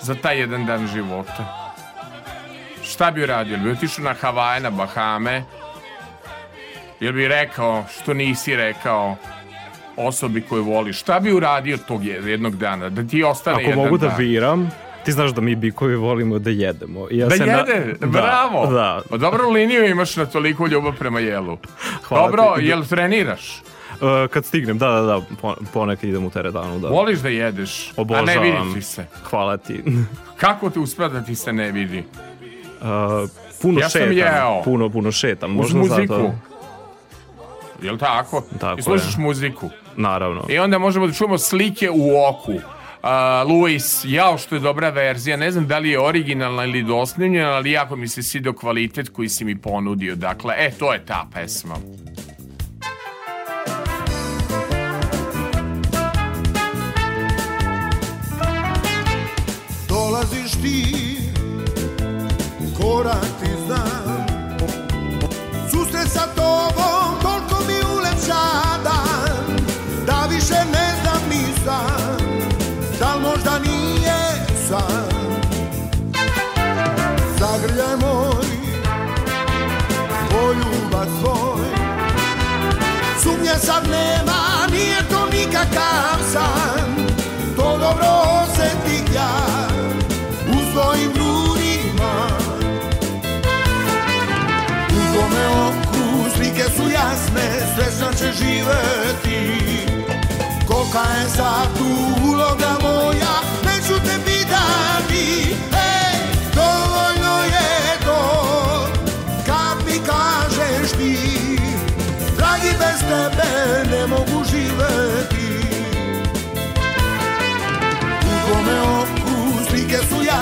[0.00, 1.72] za taj jedan dan života?
[2.82, 3.58] Šta bi uradio?
[3.58, 5.42] Bi otišao na Havaje, na Bahame?
[7.00, 9.16] Jel bi rekao što nisi rekao
[9.96, 11.00] osobi koju voliš?
[11.00, 12.88] Šta bi uradio tog jednog dana?
[12.88, 14.16] Da ti ostane Ako jedan mogu da dan?
[14.16, 14.70] biram,
[15.06, 17.06] ti znaš da mi bikovi volimo da jedemo.
[17.10, 18.06] I ja Da se jede, Na...
[18.06, 18.66] bravo.
[18.66, 21.58] Da, Pa dobru liniju imaš na toliko ljubav prema jelu.
[22.02, 22.64] Hvala Dobro, ti.
[22.64, 23.62] jel treniraš?
[24.00, 24.16] da.
[24.22, 26.88] Uh, kad stignem, da, da, da, po- ponekad idem u teretanu, da.
[26.88, 28.26] Voliš da jedeš, a Obožavam.
[28.26, 29.06] ne vidi ti se.
[29.22, 29.82] Hvala ti.
[30.36, 32.04] Kako te uspeva da ti se ne vidi?
[32.80, 33.30] Uh,
[33.62, 34.12] puno Ja šetam.
[34.12, 34.62] jeo.
[34.64, 35.50] Puno, puno šetam.
[35.50, 36.14] Uz Možda muziku.
[36.14, 36.32] Zato,
[37.82, 38.42] Jel tako?
[38.60, 39.20] Tako I slušaš je.
[39.20, 39.70] muziku.
[39.96, 40.44] naravno.
[40.48, 42.52] I onda možemo da čujemo slike u oku.
[43.06, 47.50] Uh, Luis, jao što je dobra verzija, ne znam da li je originalna ili dosnimljena,
[47.50, 50.16] ali jako mi se svidio kvalitet koji si mi ponudio.
[50.16, 51.74] Dakle, e, to je ta pesma.
[59.88, 61.05] Dolaziš ti,
[83.66, 87.06] sad nema, nije to nikakav san?
[87.56, 88.06] To dobro
[88.42, 89.30] osetim ja
[90.48, 92.28] u svojim grudima
[94.90, 99.60] U tome oku slike su jasne, srećna će živeti.
[100.68, 101.75] Kolika je sad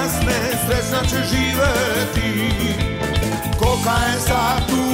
[0.05, 0.35] jasne,
[0.67, 2.75] srećna će živeti.
[3.59, 4.94] Kolika je sad tu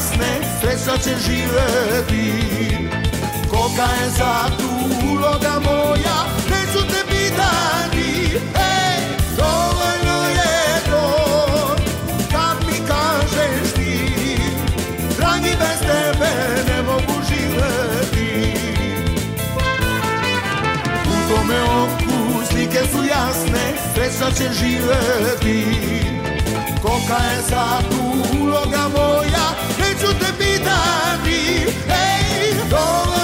[0.00, 0.26] su jasne
[0.60, 2.32] Sreća će živeti.
[3.50, 4.68] Koga je za tu
[5.08, 6.18] uloga moja
[6.50, 8.36] Neću te pitati.
[8.54, 9.00] Ej,
[9.36, 11.76] dovoljno je to
[12.32, 14.36] Kad mi kažeš ti.
[15.16, 16.30] Dragi bez tebe
[16.68, 18.58] ne mogu živeti.
[21.06, 25.88] U tome oku slike su jasne Sreća će živeti.
[26.82, 27.84] Kolika je sad
[28.40, 29.67] uloga moja
[30.08, 33.17] Neću te pitati Ej, dovoljno je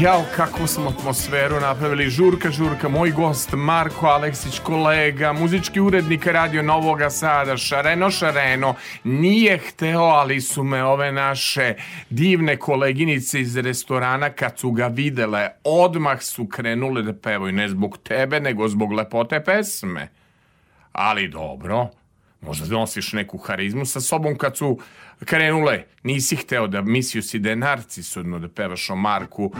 [0.00, 2.10] Jao, kakvu smo atmosferu napravili.
[2.10, 8.74] Žurka, žurka, moj gost Marko Aleksić, kolega, muzički urednik Radio Novoga Sada, Šareno, Šareno,
[9.04, 11.74] nije hteo, ali su me ove naše
[12.10, 17.98] divne koleginice iz restorana, kad su ga videle, odmah su krenule da pevaju, ne zbog
[17.98, 20.08] tebe, nego zbog lepote pesme.
[20.92, 21.88] Ali dobro,
[22.40, 24.78] možda nosiš neku harizmu sa sobom kad su
[25.24, 25.84] krenule.
[26.02, 29.52] Nisi hteo da mislio si da je narcisodno da pevaš o Marku.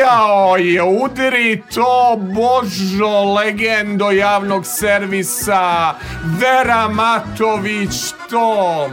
[0.00, 5.94] Jao je, udri to, božo, legendo javnog servisa,
[6.40, 8.90] Vera Matović, to.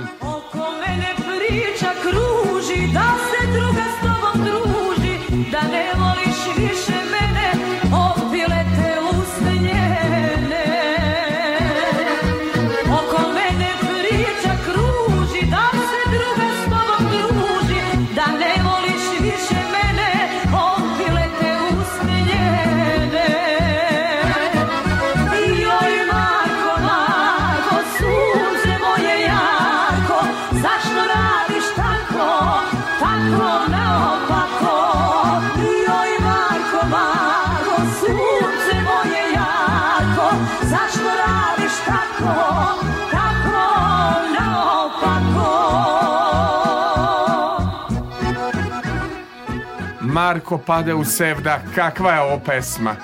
[50.30, 52.96] Marko pade u sevda, kakva je ovo pesma?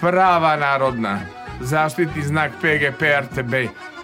[0.00, 1.20] Prava narodna,
[1.60, 3.54] zaštitni znak PGP RTB,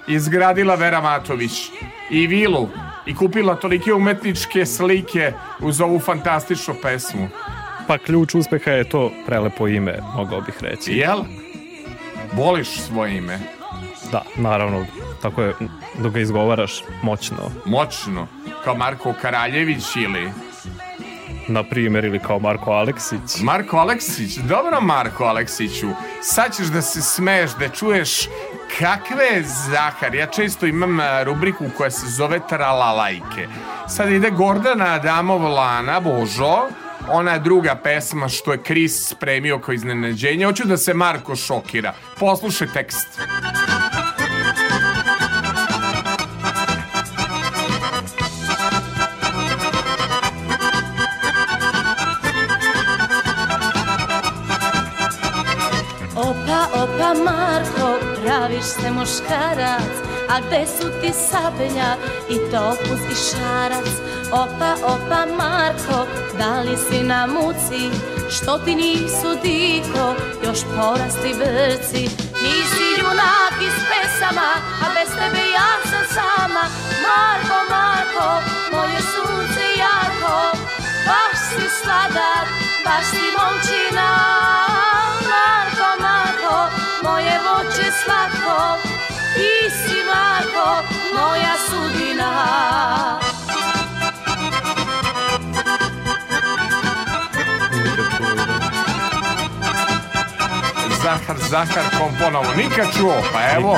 [0.08, 1.70] izgradila Vera Matović
[2.10, 2.68] i vilu
[3.06, 7.28] i kupila tolike umetničke slike uz ovu fantastičnu pesmu.
[7.88, 10.92] Pa ključ uspeha je to prelepo ime, mogao bih reći.
[10.92, 11.18] Jel?
[12.32, 13.38] Voliš svoje ime?
[14.12, 14.86] Da, naravno,
[15.22, 15.54] tako je,
[15.98, 17.50] dok ga izgovaraš moćno.
[17.64, 18.26] Moćno?
[18.64, 20.30] Kao Marko Karaljević ili...
[21.48, 23.40] Na primjer, ili kao Marko Aleksić.
[23.42, 25.88] Marko Aleksić, dobro Marko Aleksiću,
[26.22, 28.28] sad ćeš da se smeješ, da čuješ
[28.78, 30.14] kakve Zahar.
[30.14, 33.48] Ja često imam a, rubriku koja se zove Tralalajke.
[33.88, 36.68] Sad ide Gordana Adamov Lana, Božo,
[37.08, 40.46] ona druga pesma što je Kris spremio kao iznenađenje.
[40.46, 41.94] Hoću da se Marko šokira.
[42.18, 43.20] Poslušaj tekst.
[57.30, 59.94] Marko, praviš se muškarac
[60.32, 61.96] A gde su ti sablja
[62.28, 63.88] i topuz i šarac?
[64.32, 66.06] Opa, opa Marko,
[66.38, 67.82] da li si na muci?
[68.30, 70.14] Što ti nisu diko,
[70.44, 72.02] još porasti brci
[72.42, 74.50] Nisi junak iz pesama,
[74.84, 76.64] a bez tebe ja sam sama.
[77.04, 78.28] Marko, Marko,
[78.72, 80.56] moje sunce jako
[81.06, 82.46] Baš si sladak,
[82.84, 84.08] baš si momčina.
[84.10, 84.79] Marko, Marko,
[87.02, 88.76] moje voće slatko
[89.34, 90.82] Ti si Marko,
[91.14, 92.30] moja sudbina
[101.02, 102.46] Zahar, Zahar, kom ponovo.
[102.56, 103.76] Nikad čuo, pa evo.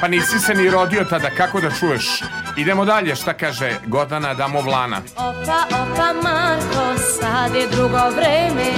[0.00, 2.22] Pa nisi se ni rodio tada, kako da čuješ?
[2.56, 5.00] Idemo dalje, šta kaže Gordana Adamovlana.
[5.16, 8.70] Opa, opa Marko, sad je drugo vreme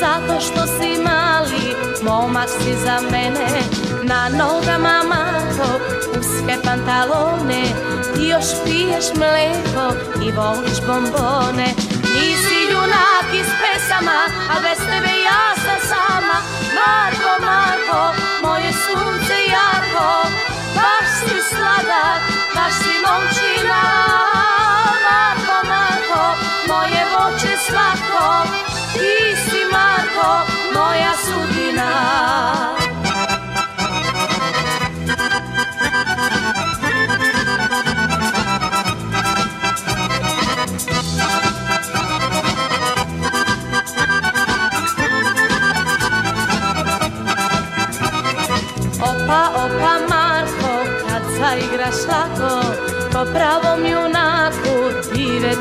[0.00, 3.60] Zato što si mali, momak si za mene
[4.02, 5.68] Na nogama Marko,
[6.20, 7.62] uske pantalone
[8.14, 9.94] Ti još piješ mleko
[10.26, 11.68] i voliš bombone
[12.14, 14.20] Nisi junak iz pesama,
[14.52, 16.38] a bez tebe ja sam sama.
[16.78, 18.00] Marko, Marko,
[18.42, 20.26] moje sunce jako,
[20.78, 22.22] baš si sladak,
[22.54, 23.82] baš si momčina.
[25.04, 26.24] Marko, Marko,
[26.68, 28.26] moje voće slatko,
[28.92, 29.18] ti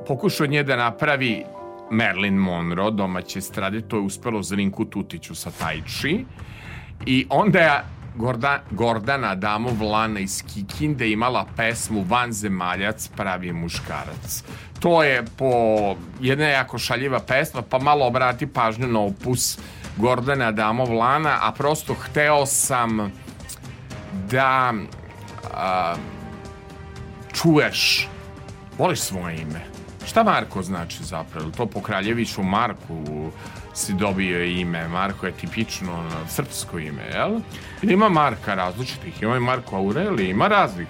[0.06, 1.44] pokušao od nje da napravi
[1.90, 6.24] Marilyn Monroe, domaće strade, to je uspelo Zrinku Tutiću sa Tajči.
[7.06, 14.42] I onda je Gorda, Gordana Adamov Lana iz Kikinde imala pesmu Vanzemaljac pravi muškarac.
[14.80, 15.50] To je po
[16.20, 19.58] jedna jako šaljiva pesma, pa malo obrati pažnju na opus
[19.96, 23.12] Gordana Adamov Lana, a prosto hteo sam
[24.30, 24.72] da
[25.54, 25.94] a,
[27.32, 28.08] čuješ,
[28.78, 29.60] voliš svoje ime.
[30.06, 31.50] Šta Marko znači zapravo?
[31.50, 33.30] To po Kraljeviću Marku
[33.76, 34.88] si dobio ime.
[34.88, 37.40] Marko je tipično ono, srpsko ime, jel?
[37.82, 39.22] Ima Marka različitih?
[39.22, 40.88] Ima i Marko Aureli, ima raznih.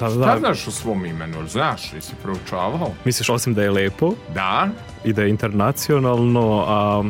[0.00, 1.48] Da, Šta da, znaš o svom imenu?
[1.48, 2.90] Znaš, jesi proučavao?
[3.04, 4.68] misliš osim da je lepo Da?
[5.04, 7.02] i da je internacionalno, a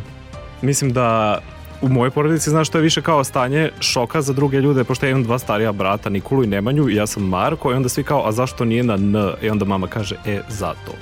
[0.62, 1.38] mislim da
[1.82, 5.10] u mojoj porodici znaš što je više kao stanje šoka za druge ljude, pošto ja
[5.10, 8.28] imam dva starija brata, Nikolu i Nemanju, i ja sam Marko, i onda svi kao,
[8.28, 9.16] a zašto nije na N?
[9.42, 10.92] I onda mama kaže, e, zato.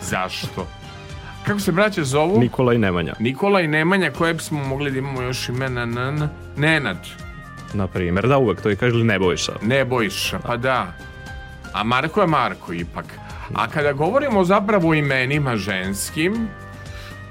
[0.00, 0.66] Zašto?
[1.46, 2.40] Kako se braće zovu?
[2.40, 6.28] Nikola i Nemanja, Nikola i Nemanja, koje bismo mogli da imamo još imena N?
[6.56, 6.98] Nenad.
[7.74, 8.28] na primjer.
[8.28, 9.52] Da, uvek to i ili Nebojša.
[9.62, 10.92] Nebojša, pa da.
[11.72, 13.04] A Marko je Marko ipak.
[13.54, 16.48] A kada govorimo zapravo o imenima ženskim,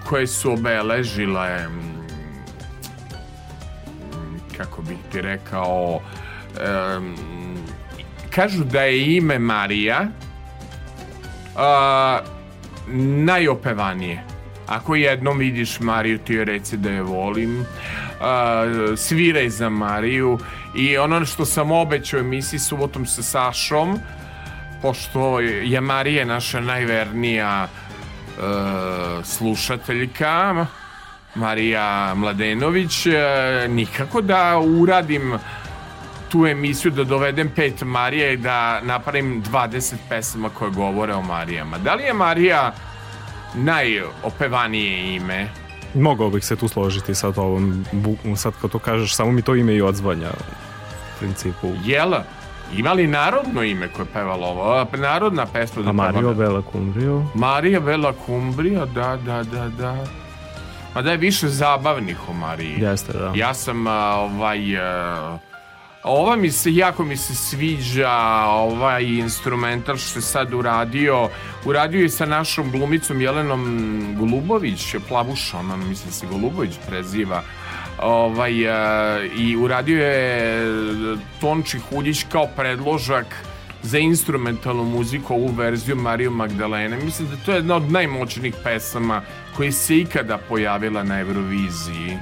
[0.10, 2.02] koje su obeležile, mm,
[4.58, 6.00] kako bih ti rekao,
[6.62, 7.16] em,
[8.30, 10.08] kažu da je ime Marija
[11.56, 12.20] a,
[13.26, 14.24] najopevanije.
[14.68, 17.66] Ako jednom vidiš Mariju, ti joj reci da je volim.
[18.98, 20.40] Sviraj za Mariju.
[20.76, 24.00] I ono što sam obećao emisiji subotom sa Sašom,
[24.82, 27.68] pošto je Marija naša najvernija
[29.24, 30.66] slušateljka,
[31.36, 33.08] Marija Mladenović,
[33.70, 35.34] nikako da uradim
[36.32, 41.78] tu emisiju da dovedem pet Marija i da napravim 20 pesama koje govore o Marijama.
[41.78, 42.74] Da li je Marija
[43.54, 45.50] najopevanije ime?
[45.94, 47.86] Mogao bih se tu složiti sa ovom,
[48.36, 51.74] sad kad to kažeš, samo mi to ime i odzvanja u principu.
[51.84, 52.14] Jel?
[52.78, 54.88] Ima li narodno ime koje je pevalo ovo?
[54.98, 60.06] Narodna pesma da A Mario Bela Cumbrio, Marija Bela Kumbrija, da, da, da, da.
[60.96, 62.80] Ma da je više zabavnih o Mariji.
[62.80, 63.32] jeste, da.
[63.36, 64.78] Ja sam ovaj...
[64.78, 65.38] a,
[66.04, 68.12] ova mi se, jako mi se sviđa
[68.46, 71.30] ovaj instrumental što je sad uradio.
[71.66, 77.44] Uradio je sa našom glumicom Jelenom Golubović, Plavuša, ona mislim se Golubović preziva.
[78.02, 80.66] Ovaj, a, I uradio je
[81.42, 83.26] Tonči Huljić kao predložak
[83.84, 86.98] za instrumentalnu muziku ovu verziju Mariju Magdalene.
[86.98, 89.22] Mislim da to je jedna od najmoćnijih pesama
[89.58, 92.18] koja se ikada pojavila na Euroviziji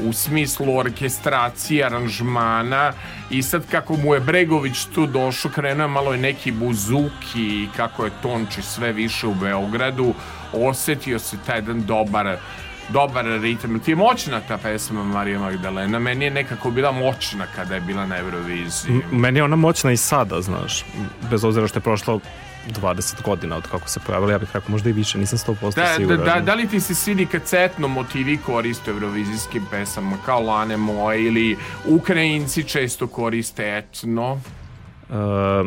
[0.00, 2.92] u smislu orkestracije, aranžmana
[3.30, 7.08] i sad kako mu je Bregović tu došao, krenuo je malo neki buzuki
[7.62, 10.14] i kako je Tonči sve više u Beogradu,
[10.52, 12.36] osetio se taj jedan dobar
[12.88, 13.80] dobar ritam.
[13.80, 15.98] Ti je moćna ta pesma Marija Magdalena.
[15.98, 18.92] Meni je nekako bila moćna kada je bila na Euroviziji.
[18.92, 20.84] M- Meni je ona moćna i sada, znaš,
[21.30, 22.20] bez obzira što je prošlo
[22.72, 25.82] 20 godina od kako se pojavila, ja bih rekao možda i više, nisam 100% Da,
[25.82, 26.24] da, siguran.
[26.24, 30.76] da, da li ti se svidi kad cetno motivi koriste u eurovizijskim pesama kao Lane
[30.76, 31.56] moje ili
[31.86, 34.40] Ukrajinci često koriste etno?
[35.08, 35.66] Uh,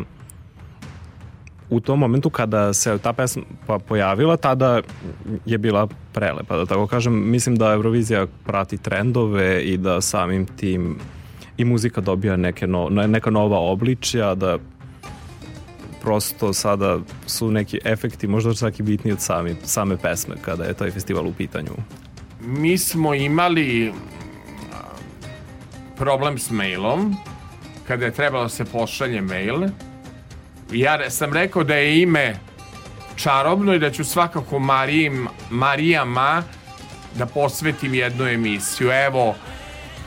[1.70, 3.42] u tom momentu kada se ta pesma
[3.88, 4.80] pojavila, tada
[5.46, 7.30] je bila prelepa, da tako kažem.
[7.30, 10.98] Mislim da Eurovizija prati trendove i da samim tim
[11.56, 14.58] i muzika dobija neke no, ne- neka nova obličja, da
[16.02, 20.74] prosto sada su neki efekti možda čak i bitniji od sami, same pesme kada je
[20.74, 21.72] taj festival u pitanju.
[22.40, 23.92] mi smo imali
[25.96, 27.16] problem s mailom.
[27.86, 29.68] Kada je trebalo da se pošalje mail
[30.72, 32.36] ja sam rekao da je ime
[33.16, 36.42] čarobno i da ću svakako Marijim, Marijama
[37.18, 38.90] da posvetim jednu emisiju.
[38.90, 39.34] Evo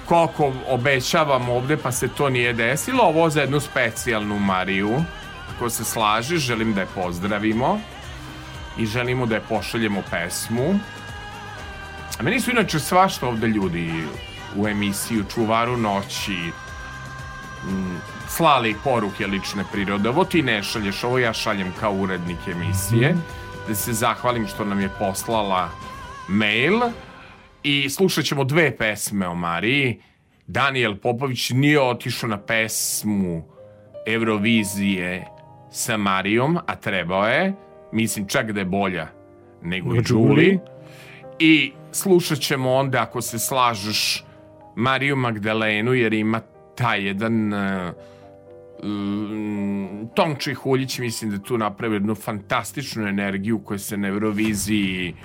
[0.06, 3.04] koliko obećavam ovde pa se to nije desilo.
[3.04, 5.04] Ovo za jednu specijalnu Mariju
[5.56, 7.80] ako se slaže želim da je pozdravimo
[8.78, 10.80] i želimo da je pošaljemo pesmu
[12.20, 13.91] A meni su inače svašta ovde ljudi
[14.56, 16.51] u emisiju Čuvaru noći
[17.68, 17.97] mm,
[18.28, 20.10] slali poruke lične prirode.
[20.10, 23.16] Ovo ti ne šalješ, ovo ja šaljem kao urednik emisije.
[23.68, 25.70] Da se zahvalim što nam je poslala
[26.28, 26.82] mail.
[27.64, 30.01] I slušat ćemo dve pesme o Mariji.
[30.47, 33.43] Daniel Popović nije otišao na pesmu
[34.08, 35.34] Eurovizije
[35.76, 37.53] sa Marijom, a trebao je.
[37.91, 39.07] Mislim čak da je bolja
[39.61, 40.59] nego i Julie.
[41.39, 44.23] I slušat ćemo onda, ako se slažeš,
[44.76, 46.41] Mariju Magdalenu, jer ima
[46.76, 47.53] taj jedan...
[47.53, 47.59] Uh,
[48.84, 55.15] um, Tomči Huljić mislim da tu napravi jednu fantastičnu energiju koja se na Euroviziji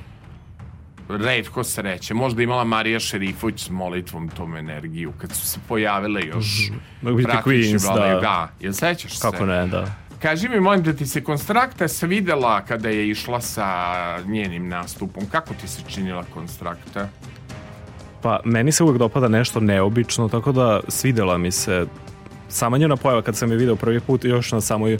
[1.08, 2.14] redko sreće.
[2.14, 6.70] Možda imala Marija Šerifović s molitvom tom energiju kad su se pojavile još
[7.02, 8.18] Mogu biti praktični da.
[8.20, 8.52] da.
[8.60, 9.22] Jel sećaš se?
[9.22, 10.09] Kako ne, da.
[10.22, 13.66] Kaži mi, molim da ti se Konstrakta svidela kada je išla sa
[14.26, 15.26] njenim nastupom.
[15.30, 17.08] Kako ti se činila Konstrakta?
[18.22, 21.86] Pa meni se uvek dopada nešto neobično, tako da svidela mi se
[22.48, 24.98] sama njena pojava kad sam je video prvi put još na samoj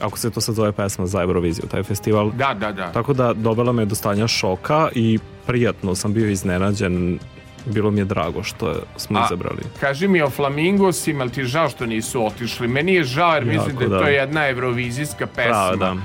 [0.00, 2.30] ako se to sad zove pesma za Euroviziju, taj festival.
[2.30, 2.92] Da, da, da.
[2.92, 7.18] Tako da dovela me do stanja šoka i prijatno sam bio iznenađen.
[7.66, 9.62] Bilo mi je drago što je, smo A, izabrali.
[9.80, 12.68] Kaži mi o Flamingosima, ali ti je žao što nisu otišli?
[12.68, 13.98] Meni je žao jer mislim Jako, da, je da.
[13.98, 15.52] to jedna evrovizijska pesma.
[15.52, 15.96] Pravo, da.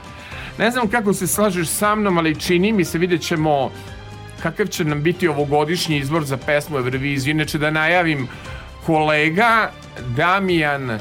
[0.57, 3.71] Ne znam kako se slažeš sa mnom, ali čini mi se, vidjet ćemo
[4.43, 7.31] kakav će nam biti ovogodišnji izbor za pesmu Euroviziju.
[7.31, 8.27] Inače da najavim
[8.85, 9.71] kolega
[10.15, 10.99] Damijan e,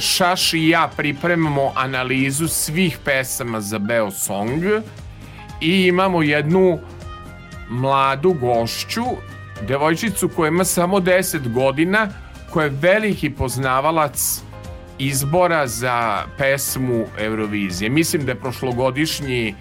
[0.00, 4.62] Šaš i ja pripremamo analizu svih pesama za Beo Song
[5.60, 6.78] i imamo jednu
[7.68, 9.04] mladu gošću,
[9.68, 12.08] devojčicu koja ima samo 10 godina,
[12.50, 14.42] koja je veliki poznavalac
[14.98, 17.90] izbora za pesmu Eurovizije.
[17.90, 19.54] Mislim da je prošlogodišnji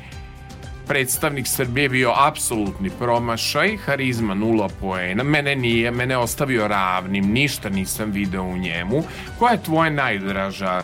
[0.88, 8.12] predstavnik Srbije bio apsolutni promašaj, harizma nula poena, mene nije, mene ostavio ravnim, ništa nisam
[8.12, 9.04] video u njemu.
[9.40, 10.82] Koja je tvoja najdraža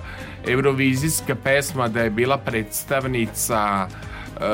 [0.47, 4.45] eurovizijska pesma da je bila predstavnica e,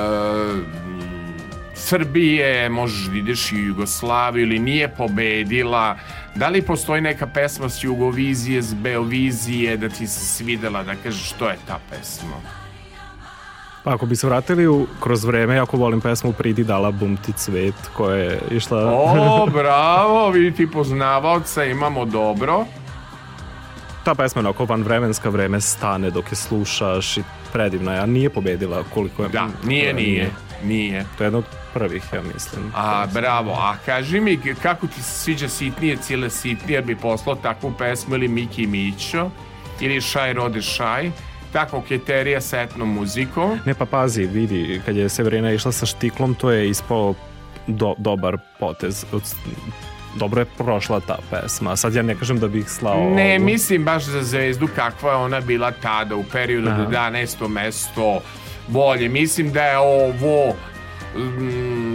[1.86, 5.97] Srbije, možeš da ideš i u Jugoslaviju ili nije pobedila,
[6.36, 11.29] da li postoji neka pesma s Jugovizije, s Beovizije da ti se svidela, da kažeš
[11.29, 12.38] što je ta pesma?
[13.84, 17.34] Pa ako bi se vratili u, kroz vreme, jako volim pesmu Pridi dala bum ti
[17.34, 18.77] cvet koja je išla...
[18.77, 22.65] O, bravo, vidite poznavaoca, imamo dobro.
[24.03, 27.23] Ta pesma je onako vanvremenska vreme stane dok je slušaš i
[27.53, 29.29] predivna je, a nije pobedila koliko je...
[29.29, 30.29] Da, nije, nije,
[30.63, 31.05] nije.
[31.17, 32.72] To je jedna od prvih, ja mislim.
[32.76, 37.74] A, bravo, a kaži mi kako ti se sviđa sitnije, cijele sitnije, bi poslao takvu
[37.78, 39.30] pesmu ili Miki Mićo,
[39.80, 41.11] ili Šaj rode Šaj,
[41.53, 43.59] ta koketerija sa etnom muzikom.
[43.65, 47.13] Ne pa pazi, vidi, kad je Severina išla sa štiklom, to je ispao
[47.67, 49.05] do, dobar potez.
[50.15, 51.76] Dobro je prošla ta pesma.
[51.76, 53.45] Sad ja ne kažem da bih slao Ne, ovu.
[53.45, 56.84] mislim baš za zvezdu kakva je ona bila tada u periodu Aha.
[56.84, 57.47] do 11.
[57.47, 58.19] mesto
[58.67, 59.09] bolje.
[59.09, 60.55] Mislim da je ovo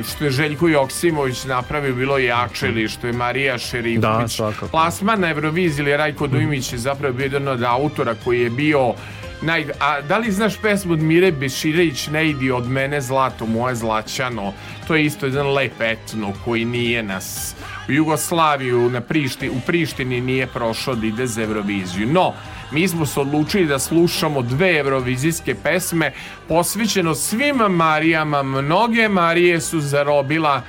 [0.09, 4.31] što je Željko Joksimović napravio bilo jače ili što je Marija Da, Šerifović.
[4.31, 4.67] svakako.
[4.67, 8.95] Plasman na Euroviziji ili Rajko Dujmić je zapravo bio jedan od autora koji je bio
[9.43, 13.75] Naj, a da li znaš pesmu od Mire Beširević Ne idi od mene zlato moje
[13.75, 14.53] zlaćano
[14.87, 17.55] to je isto jedan lep etno koji nije nas
[17.89, 22.33] u Jugoslaviju na Prišti, u Prištini nije prošao da ide za Euroviziju no
[22.71, 26.13] mi smo se odlučili da slušamo dve eurovizijske pesme
[26.49, 30.63] posvećeno svim Marijama mnoge Marije su zarobila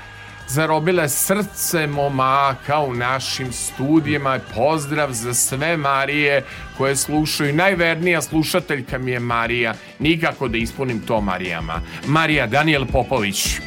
[0.47, 4.39] zarobile srce momaka u našim studijima.
[4.55, 6.43] Pozdrav za sve Marije
[6.77, 7.55] koje slušaju.
[7.55, 9.73] Najvernija slušateljka mi je Marija.
[9.99, 11.81] Nikako da ispunim to Marijama.
[12.05, 13.59] Marija Daniel Popović.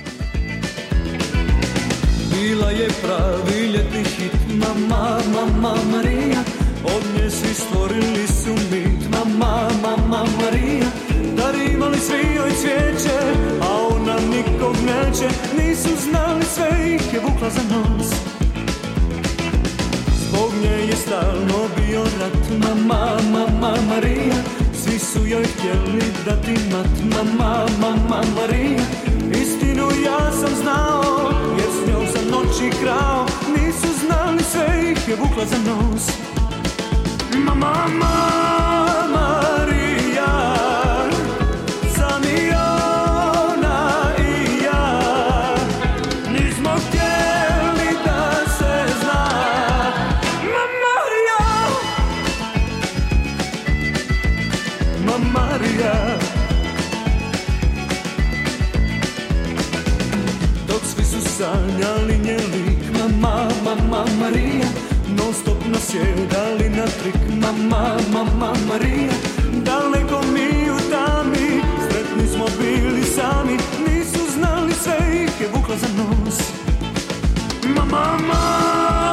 [2.33, 6.43] Bila je pravi ljetni hit, mama, mama Marija
[6.85, 7.31] Od nje
[9.41, 10.91] mama, mama Marija
[11.37, 13.19] Dar imali svi joj cvijeće
[13.63, 15.29] A ona nikog neće.
[15.59, 18.09] Nisu znali sve ih je vukla za nos.
[20.21, 22.65] Zbog nje je stalno bio rat.
[22.65, 24.43] Mama, mama Marija
[24.85, 27.15] Svi su joj htjeli dati mat.
[27.15, 28.85] Mama, mama Marija
[29.43, 33.27] Istinu ja sam znao Jer s njom sam noći krao.
[33.57, 36.11] Nisu znali sve ih je vukla za nos.
[37.45, 38.60] Mama, mama
[61.41, 64.69] sanjali njen lik Mama, mama Marija.
[65.17, 69.13] Non stop nasjedali na trik Mama, mama Marija.
[69.65, 71.63] Daleko mi u tami?
[71.91, 76.39] Sretni smo bili sami Nisu znali sve ih je vukla za nos.
[77.77, 79.10] Mama, mama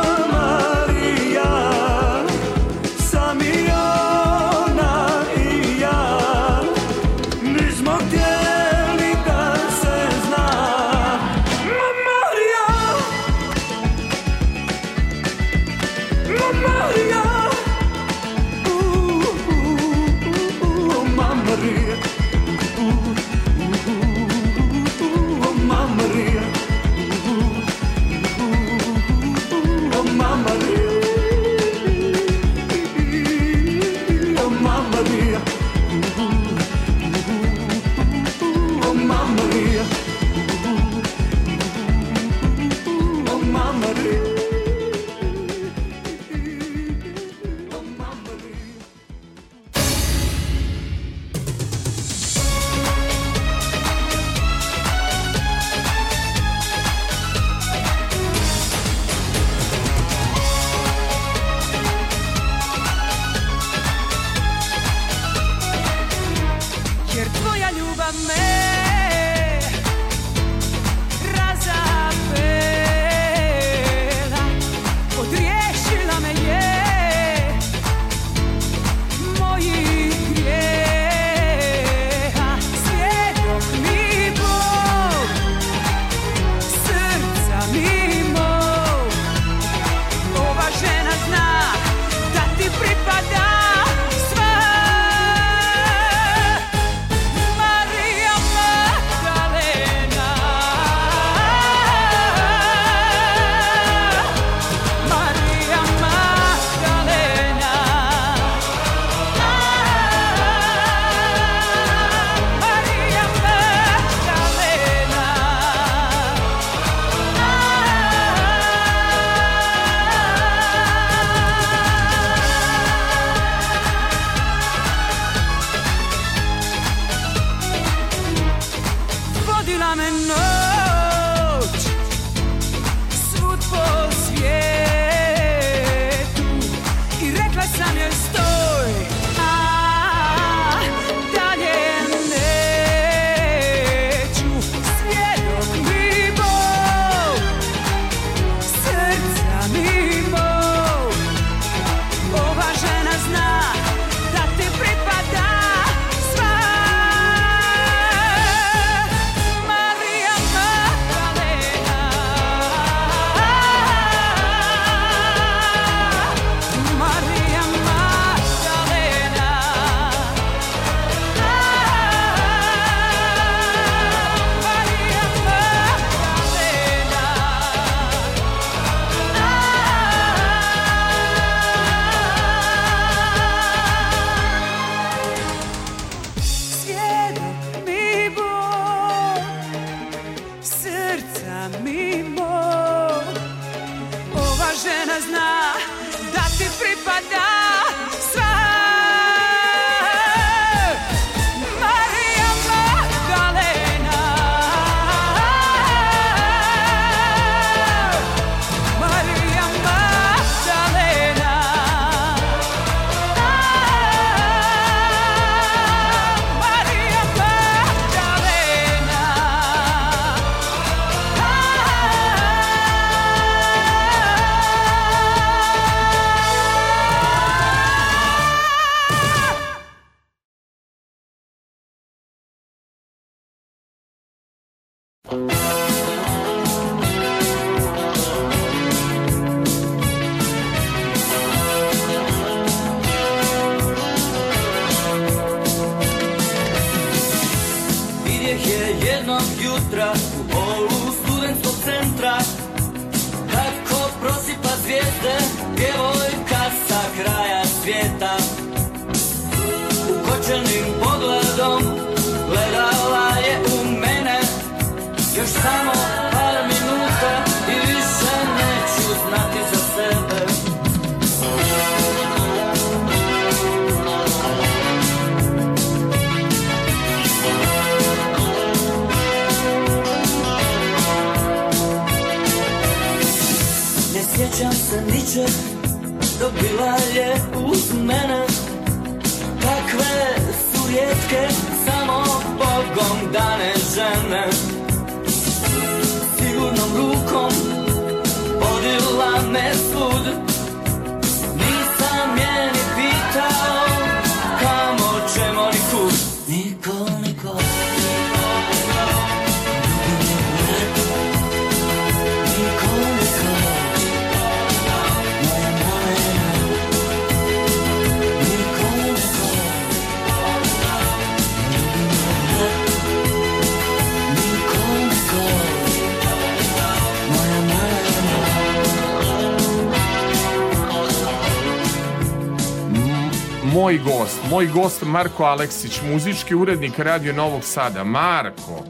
[334.78, 338.04] gost, Marko Aleksić, muzički urednik Radio Novog Sada.
[338.04, 338.84] Marko,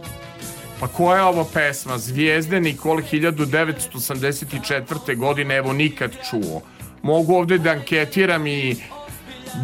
[0.80, 1.98] pa koja je ovo pesma?
[1.98, 5.16] Zvijezde Nikol 1984.
[5.16, 6.62] godine, evo nikad čuo.
[7.02, 8.76] Mogu ovde da anketiram i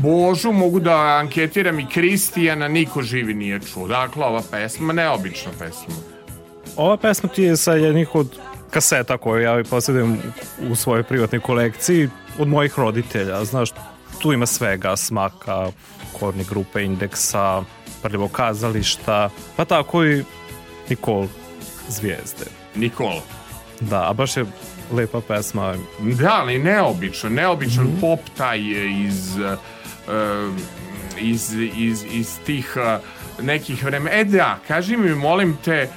[0.01, 3.87] Božu, mogu da anketiram i Kristijana, niko živi nije čuo.
[3.87, 5.95] Dakle, ova pesma, neobična pesma.
[6.75, 10.17] Ova pesma ti je sa jednih od kaseta koje ja posjedujem
[10.69, 12.09] u svojoj privatnoj kolekciji
[12.39, 13.45] od mojih roditelja.
[13.45, 13.69] Znaš,
[14.23, 15.71] tu ima svega, smaka,
[16.19, 17.63] korni grupe, indeksa,
[18.01, 20.23] prljivo kazališta, pa tako i
[20.89, 21.27] Nikol
[21.89, 22.45] zvijezde.
[22.75, 23.19] Nikol.
[23.79, 24.45] Da, a baš je
[24.91, 25.75] lepa pesma.
[25.99, 28.59] Da, ali neobično, neobičan pop taj
[29.07, 30.55] iz, uh,
[31.19, 34.15] iz, iz, iz tih uh, nekih vremena.
[34.15, 35.89] E da, kaži mi, molim te,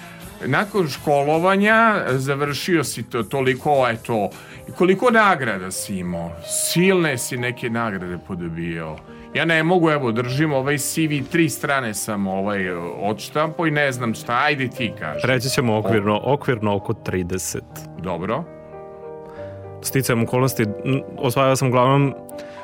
[0.46, 4.30] nakon školovanja završio si to toliko, eto,
[4.74, 6.30] koliko nagrada si imao?
[6.46, 8.96] Silne si neke nagrade podobijao.
[9.34, 14.14] Ja ne mogu, evo, držim ovaj CV, tri strane sam ovaj odštampo i ne znam
[14.14, 15.26] šta, ajde ti kaži.
[15.26, 17.58] Reći ćemo okvirno, okvirno oko 30.
[18.02, 18.44] Dobro.
[19.82, 20.64] Sticajem okolnosti,
[21.18, 22.14] osvajao sam uglavnom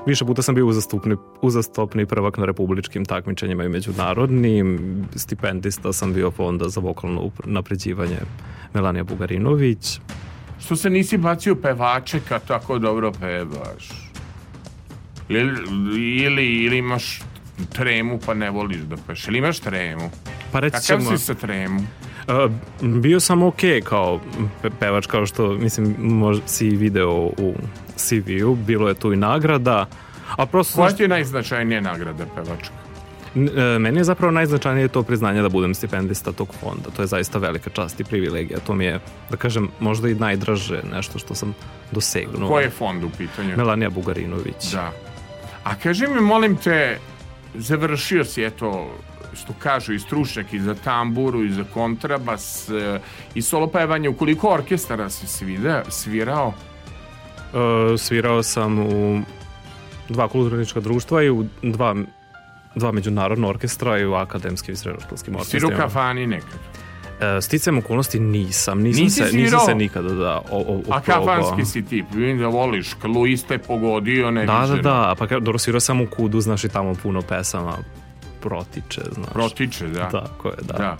[0.07, 4.79] Više puta sam bio uzastupni, uzastopni prvak na republičkim takmičenjima i međunarodnim.
[5.17, 8.17] Stipendista sam bio fonda za vokalno napređivanje
[8.75, 10.01] Melanija Bugarinović.
[10.65, 13.89] Što se nisi bacio pevače kad tako dobro pevaš?
[15.29, 15.59] Ili,
[16.25, 17.21] ili, ili imaš
[17.73, 19.29] tremu pa ne voliš da peš?
[19.29, 20.11] Ili imaš tremu?
[20.53, 21.81] Pa reći Kakav ćemo, si sa tremu?
[22.29, 22.49] a,
[22.81, 24.21] bio sam ok kao
[24.63, 27.55] pe- pevač, kao što mislim možda si video u
[27.97, 29.87] CV-u, bilo je tu i nagrada,
[30.37, 32.82] a prosto Koja ti je najznačajnija nagrada pevačka?
[33.35, 36.91] E, Meni je zapravo najznačajnije to priznanje da budem stipendista tog fonda.
[36.97, 38.59] To je zaista velika čast i privilegija.
[38.67, 41.55] To mi je, da kažem, možda i najdraže nešto što sam
[41.93, 42.49] dosegnuo.
[42.49, 43.57] Koji je fond u pitanju?
[43.57, 44.73] Melanija Bugarinović.
[44.73, 44.93] Da.
[45.65, 46.99] A kaži mi, molim te,
[47.55, 48.91] završio si, eto,
[49.35, 53.01] što kažu i stručnjak i za tamburu i za kontrabas e,
[53.35, 54.09] i solo pevanje.
[54.09, 56.53] U koliko orkestara si svida, svirao?
[57.95, 59.21] E, svirao sam u
[60.09, 61.95] dva kulturnička društva i u dva,
[62.75, 65.77] dva međunarodna orkestra i u akademskim i srednjoškolskim orkestrima.
[65.77, 66.59] kafani nekad.
[67.21, 68.83] E, sticajem okolnosti nisam.
[68.83, 72.47] Nisam, Nisi se, nisam se nikada da o, o, A kafanski si tip, vidim da
[72.47, 76.69] voliš, Luiste pogodio, ne Da, da, da, pa dobro, svirao sam u kudu, znaš i
[76.69, 77.73] tamo puno pesama
[78.41, 79.33] protiče, znaš.
[79.33, 80.09] Protiče, da.
[80.09, 80.79] Tako je, da.
[80.79, 80.97] Da.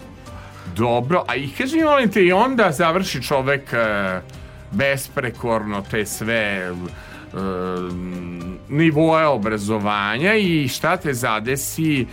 [0.77, 4.21] Dobro, a i kaži mi, molim te, i onda završi čovek e,
[4.71, 6.73] besprekorno te sve
[7.33, 7.37] e,
[8.69, 12.07] nivoje obrazovanja i šta te zadesi e,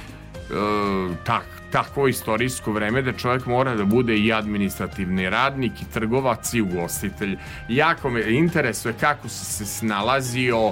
[1.23, 6.61] tak, takvo istorijsko vreme da čovjek mora da bude i administrativni radnik i trgovac i
[6.61, 7.37] ugostitelj.
[7.69, 10.71] Jako me interesuje kako si se snalazio,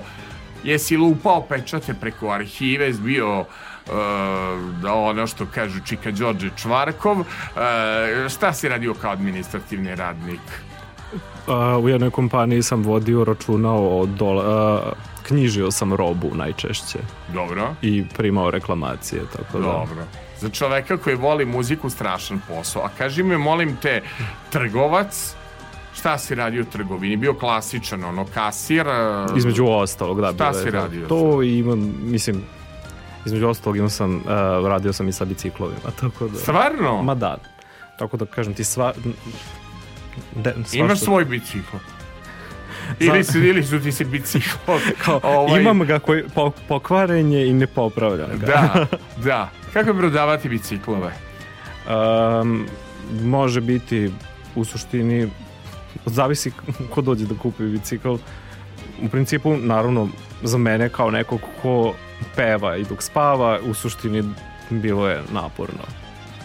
[0.64, 3.46] jesi lupao pečate preko arhive, bio
[3.88, 3.94] Uh,
[4.82, 7.26] da ono što kažu Čika Đorđe Čvarkov uh,
[8.30, 10.40] šta si radio kao administrativni radnik
[11.48, 14.92] A, u jednoj kompaniji sam vodio računa o dola, a,
[15.28, 17.00] knjižio sam robu najčešće
[17.34, 19.64] dobro i primao reklamacije, tako da.
[19.64, 20.06] Dobro.
[20.40, 22.82] Za čoveka koji voli muziku strašan posao.
[22.82, 24.02] A kaži mi, molim te,
[24.50, 25.36] trgovac,
[25.96, 27.18] šta si radio u trgovini?
[27.18, 28.88] Bio klasičan, ono, kasir?
[28.88, 30.34] e, Između ostalog, da.
[30.34, 30.72] Šta bilo si to.
[30.72, 31.08] radio?
[31.08, 32.44] To i imam, mislim,
[33.26, 34.24] između ostalog imam sam,
[34.68, 36.40] radio sam i sa biciklovima, tako da.
[36.40, 37.04] Stvarno?
[37.04, 37.38] Ma da.
[38.00, 38.94] Tako da kažem ti sva...
[40.36, 41.78] De, svašta- Imaš svoj bicikl?
[43.00, 44.50] Ili su, ili su ti se bicikl?
[45.06, 48.46] Kao, ovaj, Imam ga koji po, pokvaren je i ne popravljam ga.
[48.46, 48.86] Da,
[49.26, 49.50] da.
[49.74, 51.12] Kako je prodavati biciklove?
[51.88, 52.66] Um,
[53.24, 54.12] može biti
[54.56, 55.30] u suštini
[56.06, 56.52] zavisi
[56.90, 58.14] ko dođe da kupi bicikl
[59.02, 60.10] u principu naravno
[60.44, 61.94] za mene kao nekog ko
[62.36, 64.24] peva i dok spava u suštini
[64.70, 65.84] bilo je naporno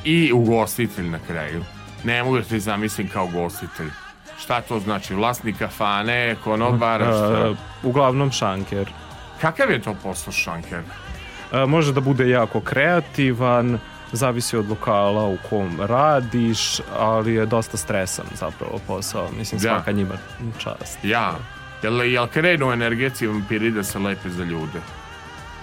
[0.04, 1.64] I ugostitelj na kraju.
[2.04, 3.90] Ne mogu da te zamislim kao ugostitelj.
[4.38, 5.14] Šta to znači?
[5.14, 7.46] Vlasnik kafane, konobar, šta?
[7.48, 8.92] E, uglavnom šanker.
[9.40, 10.80] Kakav je to posao šanker?
[11.52, 13.78] E, može da bude jako kreativan,
[14.12, 19.28] zavisi od lokala u kom radiš, ali je dosta stresan zapravo posao.
[19.38, 19.68] Mislim, Da.
[19.68, 20.14] svaka njima
[20.58, 20.98] čast.
[21.02, 21.34] Ja.
[21.82, 24.80] Jel, jel krenu energetski vampiri da se lepe za ljude?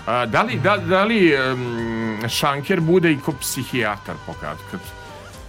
[0.05, 4.57] A, da li, da, da li em, šanker bude i ko psihijatar pokad?
[4.71, 4.79] Kad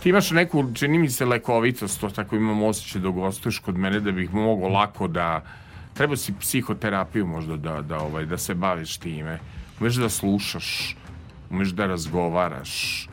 [0.03, 4.01] ti imaš neku, čini mi se, lekovitost, to tako imam osjećaj da gostuješ kod mene
[4.01, 5.45] da bih mogao lako da...
[5.95, 9.39] Treba si psihoterapiju možda da, da, ovaj, da se baviš time.
[9.81, 10.97] Umeš da slušaš,
[11.51, 13.09] umeš da razgovaraš,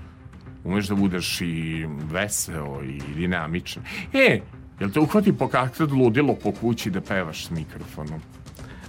[0.63, 3.83] umeš da budeš i veseo i dinamičan.
[4.13, 4.41] E,
[4.79, 8.21] jel te uhvati pokakad ludilo po kući da pevaš s mikrofonom?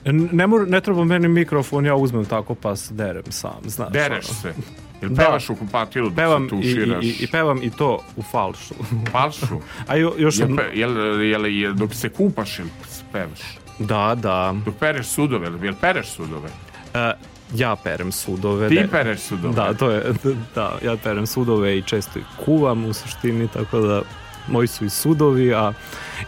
[0.05, 3.93] Ne, mora, ne treba meni mikrofon, ja uzmem tako pa derem sam, znaš.
[3.93, 4.41] Dereš ono.
[4.41, 4.55] se.
[5.03, 5.17] Jel Da.
[5.17, 7.05] pevaš u kupatilu da Pevam se i, i, tuširaš?
[7.05, 8.75] i, i pevam i to u falšu.
[9.11, 9.47] Falšu?
[9.89, 12.69] A jo, još Jel, jel, jel, jel, dok se kupaš ili
[13.13, 13.41] pevaš?
[13.79, 14.55] Da, da.
[14.65, 16.49] Dok pereš sudove, jel pereš sudove?
[16.95, 17.13] E,
[17.55, 18.69] ja perem sudove.
[18.69, 19.55] Ti de- pereš sudove?
[19.55, 20.03] Da, to je,
[20.55, 24.03] da, ja perem sudove i često i kuvam u suštini, tako da
[24.49, 25.73] moji su i sudovi, a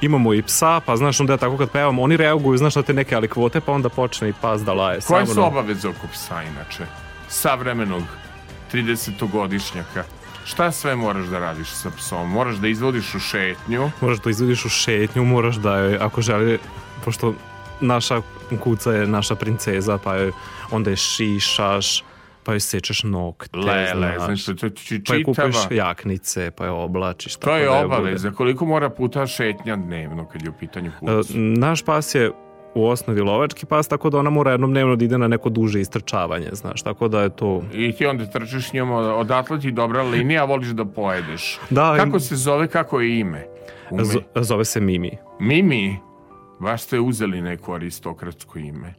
[0.01, 2.93] imamo i psa, pa znaš onda ja tako kad pevam, oni reaguju, znaš na te
[2.95, 5.01] neke alikvote, pa onda počne i pas da laje.
[5.01, 6.85] Koje su na- obaveze oko psa inače?
[7.29, 8.03] Savremenog
[8.73, 10.03] 30-godišnjaka.
[10.45, 12.31] Šta sve moraš da radiš sa psom?
[12.31, 13.91] Moraš da izvodiš u šetnju.
[14.01, 16.59] Moraš da izvodiš u šetnju, moraš da joj, ako želi,
[17.05, 17.35] pošto
[17.81, 18.21] naša
[18.59, 20.33] kuca je naša princeza, pa joj
[20.71, 22.05] onda je šišaš,
[22.45, 24.25] pa joj sečeš nokte, Lele, znaš.
[24.45, 27.37] znači to je či- pa joj kupiš čitava- jaknice, pa je oblačiš.
[27.37, 28.31] To je da joj obaveza.
[28.31, 30.91] Koliko mora puta šetnja dnevno kad je u pitanju?
[31.03, 31.05] E,
[31.35, 32.31] Naš pas je
[32.75, 35.81] u osnovi lovački pas, tako da ona mora jednom dnevno da ide na neko duže
[35.81, 37.63] istrčavanje, znaš, tako da je to...
[37.73, 41.59] I ti onda trčiš njom, odatle ti dobra linija, a voliš da pojedeš.
[41.71, 43.47] Da, Kako se zove, kako je ime?
[43.91, 44.05] Ume.
[44.35, 45.11] Zove se Mimi.
[45.41, 45.99] Mimi,
[46.61, 48.95] baš ste uzeli neko aristokratsko ime.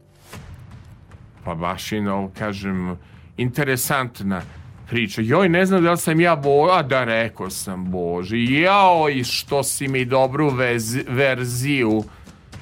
[1.45, 2.97] Pa baš je, no, kažem,
[3.37, 4.41] interesantna
[4.89, 5.21] priča.
[5.21, 6.67] Joj, ne znam da li sam ja bo...
[6.71, 8.37] A da, rekao sam, Bože.
[8.37, 10.97] Joj, što si mi dobru vez...
[11.07, 12.03] verziju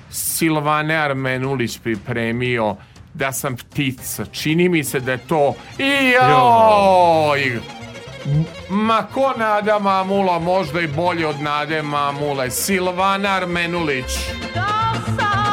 [0.09, 2.75] Silvane Armenulić pripremio
[3.13, 4.25] da sam ptica.
[4.25, 5.53] Čini mi se da je to...
[5.77, 7.59] I joj!
[8.69, 12.51] Ma ko Nada Mamula, možda i bolje od Nade Mamule.
[12.51, 14.19] Silvana Armenulić.
[14.55, 15.48] Da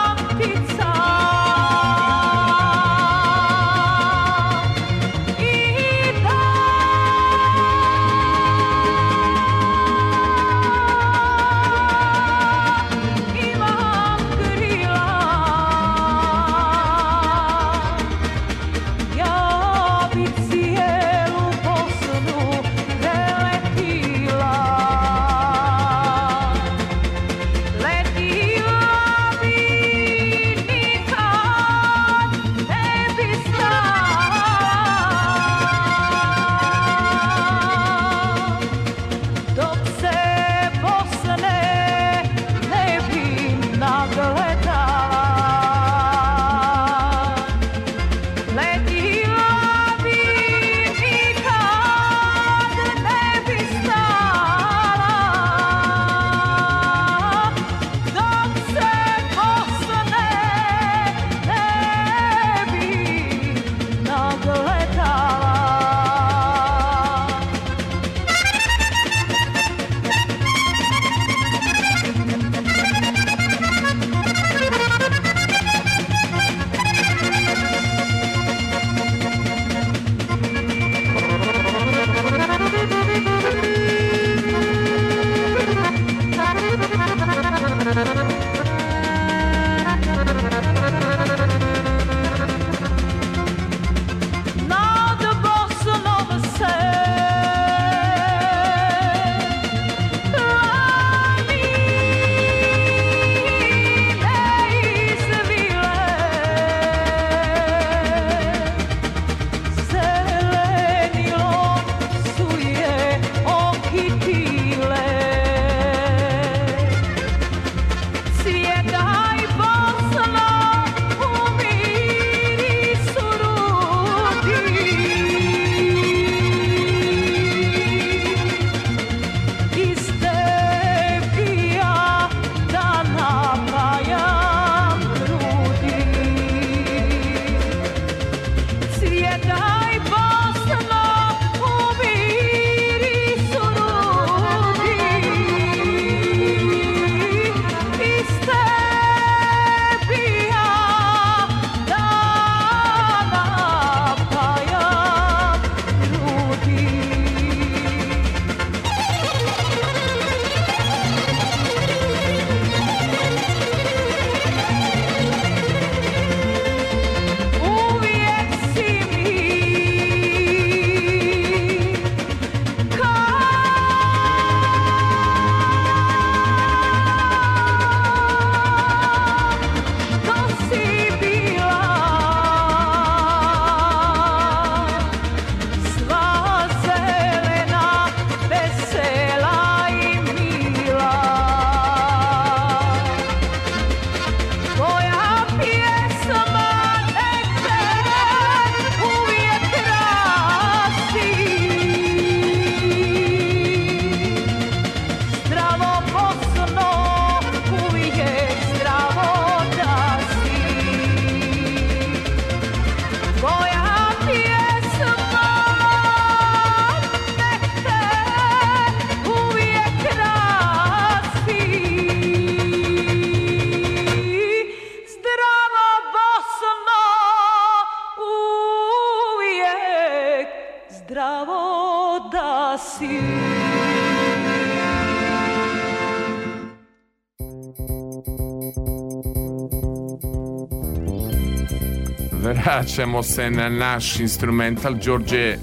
[242.76, 245.56] Vraćamo se na naš instrumental Đorđe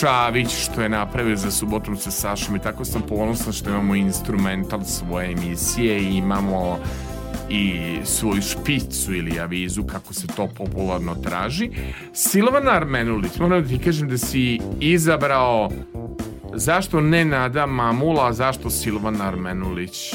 [0.00, 4.84] Čavić što je napravio za subotom sa Sašom i tako sam ponosan što imamo instrumental
[4.84, 6.78] svoje emisije i imamo
[7.50, 7.72] i
[8.04, 11.70] svoju špicu ili avizu kako se to popularno traži.
[12.12, 15.70] Silvana Armenulić, moram da ti kažem da si izabrao
[16.54, 20.14] zašto ne Nada Mamula, a zašto Silvana Armenulić?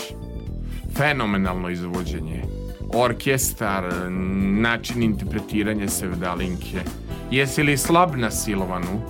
[0.96, 2.53] Fenomenalno izvođenje.
[2.94, 3.84] Orkestar,
[4.62, 6.82] način interpretiranja sevdalinke.
[7.32, 9.02] Jesi li slab na Silvanu?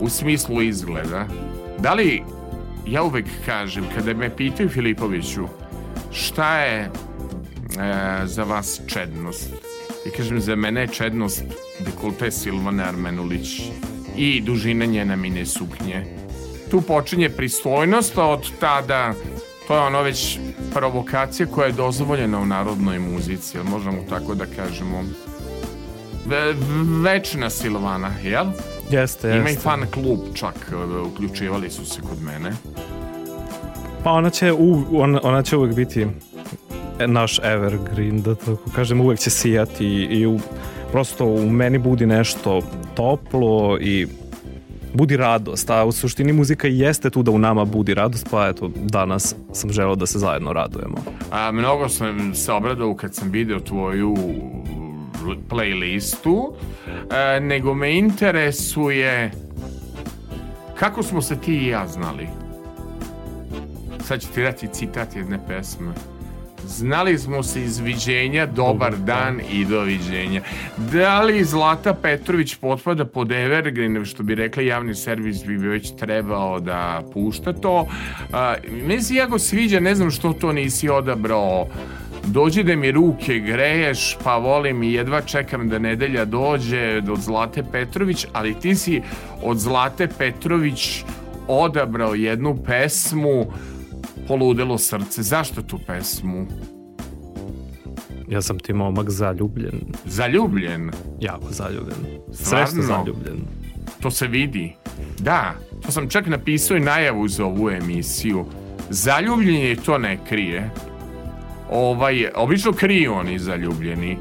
[0.00, 1.26] U smislu izgleda.
[1.78, 2.22] Da li,
[2.86, 5.48] ja uvek kažem, kada me pitaju Filipoviću,
[6.12, 6.90] šta je e,
[8.24, 9.50] za vas čednost?
[10.06, 11.42] I kažem, za mene je čednost
[11.80, 13.60] dekolte Silvane Armenulić
[14.16, 16.04] i dužina njene mine suknje.
[16.70, 19.14] Tu počinje pristojnost, a od tada
[19.68, 20.38] to je ono već
[20.74, 25.02] provokacija koja je dozvoljena u narodnoj muzici, jel možemo tako da kažemo.
[26.26, 26.54] Ve,
[27.02, 28.46] večna Silvana, jel?
[28.90, 29.62] Jeste, Ima i jeste.
[29.62, 32.52] fan klub čak, e, uključivali su se kod mene.
[34.04, 36.06] Pa ona će, u, ona, ona će uvek biti
[37.06, 40.40] naš evergreen, da tako kažem, uvek će sijati i, i u,
[40.92, 42.62] prosto u meni budi nešto
[42.94, 44.06] toplo i
[44.98, 48.70] budi radost, a u suštini muzika jeste tu da u nama budi radost, pa eto,
[48.76, 50.96] danas sam želeo da se zajedno radujemo.
[51.30, 54.16] A, mnogo sam se obradao kad sam video tvoju
[55.50, 56.52] playlistu,
[57.36, 59.30] e, nego me interesuje
[60.74, 62.28] kako smo se ti i ja znali.
[64.04, 65.92] Sad ću ti dati citat jedne pesme.
[66.68, 70.42] Znali smo se iz viđenja, dobar dan i doviđenja.
[70.76, 76.60] Da li Zlata Petrović potpada pod Evergreen, što bi rekli javni servis bi već trebao
[76.60, 77.88] da pušta to.
[78.32, 78.54] A,
[78.86, 81.68] meni se jako sviđa, ne znam što to nisi odabrao
[82.26, 87.62] dođi da mi ruke greješ, pa volim i jedva čekam da nedelja dođe od Zlate
[87.72, 89.02] Petrović, ali ti si
[89.42, 91.04] od Zlate Petrović
[91.48, 93.46] odabrao jednu pesmu
[94.28, 95.22] Poludelo srce.
[95.22, 96.46] Zašto tu pesmu?
[98.28, 100.90] Ja sam ti momak zaljubljen, Zaljubljen.
[101.20, 101.98] jako zaljubljen.
[102.32, 103.36] Srećno zaljubljen.
[104.00, 104.74] To se vidi.
[105.18, 108.44] Da, to sam čak napisao i najavu za ovu emisiju.
[108.90, 110.70] Zaljubljenje to ne krije.
[111.70, 114.16] Ovaj, obično kriju oni zaljubljeni.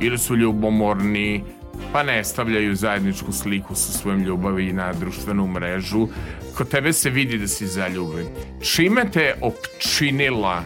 [0.00, 1.44] Ili su ljubomorni,
[1.92, 6.08] pa ne stavljaju zajedničku sliku sa svojom ljubavi na društvenu mrežu.
[6.56, 8.26] Kod tebe se vidi da si zaljubljen.
[8.62, 10.64] Čime te opčinila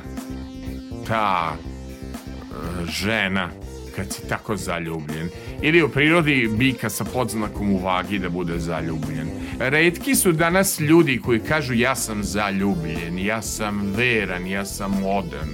[1.08, 3.50] ta e, žena
[3.96, 5.28] kad si tako zaljubljen.
[5.62, 9.28] Ili u prirodi bika sa podznakom u vagi da bude zaljubljen.
[9.58, 15.48] Redki su danas ljudi koji kažu ja sam zaljubljen, ja sam veran, ja sam modan.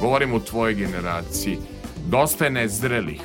[0.00, 1.58] Govorim u tvojoj generaciji.
[2.06, 3.20] Dosta je nezrelih.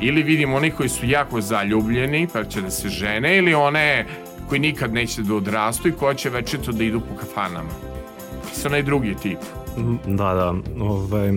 [0.00, 4.06] Ili vidim oni koji su jako zaljubljeni pa će da se žene ili one
[4.48, 7.70] koji nikad neće da odrastu i koji će večito da idu po kafanama.
[8.52, 9.38] Si onaj drugi tip.
[10.06, 10.54] Da, da.
[10.80, 11.32] Ovaj,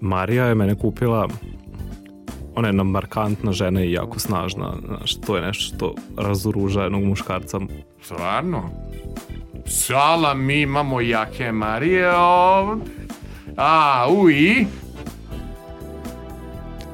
[0.00, 1.28] Marija je mene kupila
[2.54, 4.72] ona je markantna žena i jako snažna.
[4.86, 7.60] Znaš, to je nešto što razoruža jednog muškarca.
[8.02, 8.70] Stvarno?
[9.66, 12.12] Sala, mi imamo jake Marije.
[13.56, 14.66] A, u i?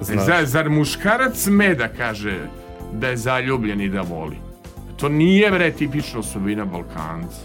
[0.00, 2.38] Znaš, Zar, zar muškarac sme da kaže
[2.92, 4.36] da je zaljubljen i da voli?
[4.96, 7.38] To nije bre tipična osobina Balkanca.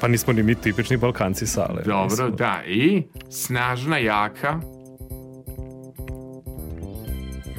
[0.00, 1.82] pa nismo ni mi tipični Balkanci sale.
[1.82, 2.28] Dobro, Nismo.
[2.30, 2.60] da.
[2.66, 4.60] I snažna, jaka.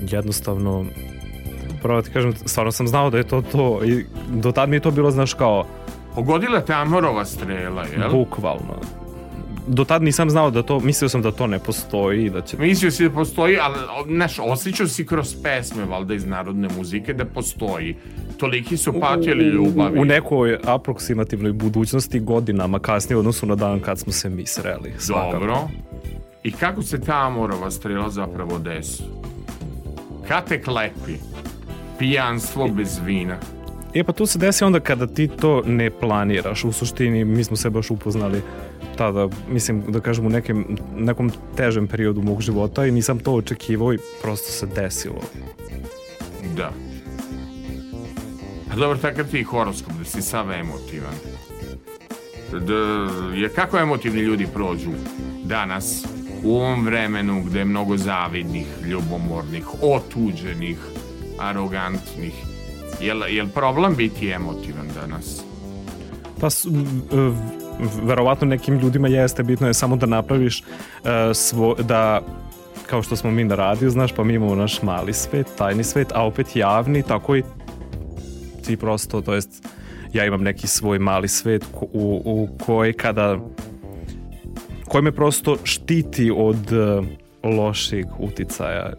[0.02, 0.86] Jednostavno,
[1.82, 4.80] pravo ti kažem, stvarno sam znao da je to to i do tad mi je
[4.80, 5.66] to bilo, znaš, kao
[6.16, 8.12] Pogodila te Amorova strela, jel?
[8.12, 8.76] bukvalno.
[9.72, 12.58] Do tad nisam znao da to, mislio sam da to ne postoji i da će
[12.58, 13.76] Mislio si da postoji, ali,
[14.08, 17.96] znaš, osjećao si kroz pesme, valjda, iz narodne muzike, da postoji.
[18.38, 20.00] Toliki su patili ljubavi.
[20.00, 24.94] u nekoj aproksimativnoj budućnosti godinama kasnije u odnosu na dan kad smo se mi sreli.
[24.98, 25.40] Svakako.
[25.40, 25.68] Dobro.
[26.44, 29.04] I kako se ta Amorova strela zapravo desi?
[30.28, 31.14] Kad te klepi?
[32.00, 33.38] Pijanstvo bez vina.
[33.94, 36.64] E pa tu se desi onda kada ti to ne planiraš.
[36.64, 38.42] U suštini mi smo se baš upoznali
[38.98, 43.94] tada, mislim da kažem u nekem, nekom težem periodu mog života i nisam to očekivao
[43.94, 45.22] i prosto se desilo.
[46.56, 46.72] Da.
[48.72, 51.14] A dobro, takav ti horoskop, da si sav emotivan.
[52.52, 52.76] Da,
[53.36, 54.92] je kako emotivni ljudi prođu
[55.44, 56.06] danas
[56.44, 60.78] u ovom vremenu gde je mnogo zavidnih, ljubomornih, otuđenih,
[61.40, 62.34] arogantnih
[63.02, 65.44] Jel, jel problem biti emotivan danas?
[66.40, 66.48] Pa
[68.04, 70.64] verovatno nekim ljudima jeste bitno je samo da napraviš e,
[71.34, 72.22] svo, da
[72.86, 76.12] kao što smo mi na radiju, znaš, pa mi imamo naš mali svet, tajni svet,
[76.16, 77.44] a opet javni, tako i
[78.66, 79.68] ti prosto, to jest
[80.14, 83.40] ja imam neki svoj mali svet u, u koji kada
[84.88, 87.02] koji me prosto štiti od e,
[87.48, 88.94] loših uticaja.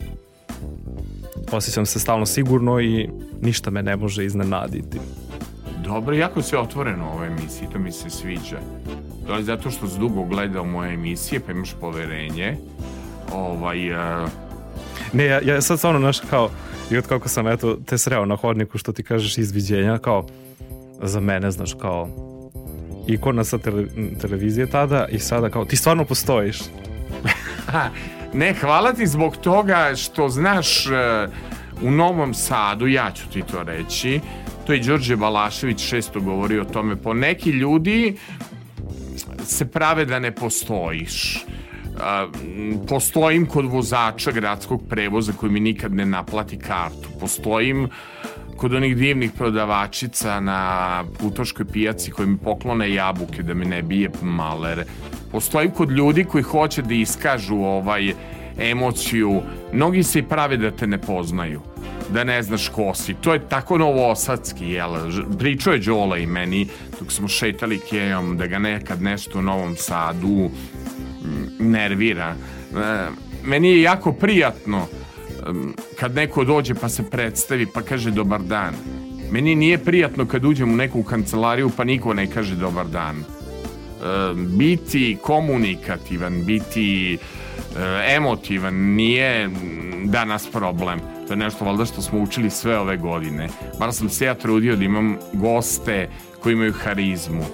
[1.53, 3.09] Osjećam se stalno sigurno i
[3.43, 4.99] ništa me ne može iznenaditi.
[5.85, 8.61] Dobro, jako si otvoren u ovoj emisiji, to mi se sviđa.
[9.27, 12.57] To je zato što dugo gledao moje emisije, pa imaš poverenje.
[13.33, 14.27] Ovaj, e,
[15.13, 16.51] Ne, ja, ja sad stvarno, znaš, kao,
[16.91, 20.27] i od kako sam, eto, te sreo na hodniku, što ti kažeš izviđenja, kao,
[21.03, 22.09] za mene, znaš, kao,
[23.07, 23.85] ikona sa tele,
[24.21, 26.59] televizije tada i sada, kao, ti stvarno postojiš.
[28.35, 30.91] Ne, hvala ti zbog toga što znaš e,
[31.83, 34.21] u Novom Sadu, ja ću ti to reći,
[34.67, 38.17] to je Đorđe Balašević često govori o tome, po neki ljudi
[39.45, 41.45] se prave da ne postojiš.
[42.45, 47.09] M, postojim kod vozača gradskog prevoza koji mi nikad ne naplati kartu.
[47.21, 47.89] Postojim
[48.57, 54.11] kod onih divnih prodavačica na putoškoj pijaci koji mi poklone jabuke da mi ne bije
[54.23, 54.85] maler.
[55.33, 58.13] Postojim kod ljudi koji hoće da iskažu ovaj
[58.59, 59.43] emociju.
[59.73, 61.61] Mnogi se i prave da te ne poznaju
[62.13, 63.15] da ne znaš ko si.
[63.15, 64.91] To je tako novosadski, jel?
[65.39, 66.69] Pričao je Đola i meni
[67.01, 70.51] dok smo šetali kejom da ga nekad nešto u Novom Sadu
[71.59, 72.35] nervira.
[72.77, 73.09] E,
[73.45, 74.87] meni je jako prijatno
[75.99, 78.75] kad neko dođe pa se predstavi pa kaže dobar dan.
[79.31, 83.25] Meni nije prijatno kad uđem u neku kancelariju pa niko ne kaže dobar dan.
[84.01, 87.19] E, biti komunikativan, biti e,
[88.17, 89.51] emotivan nije
[90.05, 91.01] danas problem.
[91.27, 93.49] To je nešto valjda što smo učili sve ove godine.
[93.79, 96.09] Bar sam se ja trudio da imam goste
[96.41, 97.45] koji imaju harizmu.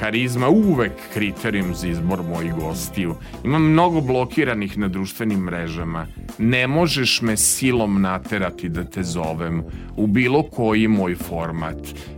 [0.00, 3.14] Harizma uvek kriterijum za izbor mojih gostiju.
[3.44, 6.06] Imam mnogo blokiranih na društvenim mrežama.
[6.38, 9.62] Ne možeš me silom naterati da te zovem
[9.96, 11.76] u bilo koji moj format.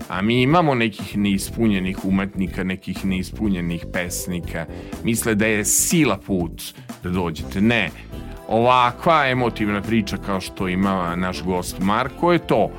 [0.08, 4.66] A mi imamo nekih neispunjenih umetnika, nekih neispunjenih pesnika.
[5.04, 6.62] Misle da je sila put
[7.02, 7.60] da dođete.
[7.60, 7.90] Ne,
[8.48, 12.70] ovakva emotivna priča kao što ima naš gost Marko je to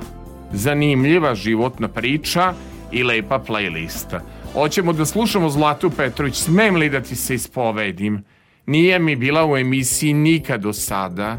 [0.52, 2.54] zanimljiva životna priča
[2.92, 4.20] i lepa playlista.
[4.52, 8.24] Hoćemo da slušamo Zlatu Petrović, smem li da ti se ispovedim?
[8.66, 11.38] Nije mi bila u emisiji nikad do sada,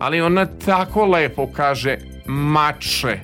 [0.00, 3.20] ali ona tako lepo kaže mače.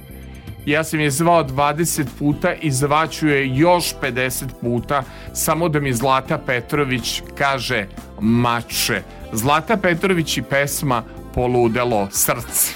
[0.66, 5.02] Ja sam je zvao 20 puta i zvaću je još 50 puta
[5.32, 7.86] samo da mi Zlata Petrović kaže
[8.20, 9.02] mače.
[9.32, 11.02] Zlata Petrović i pesma
[11.34, 12.74] Poludelo srce.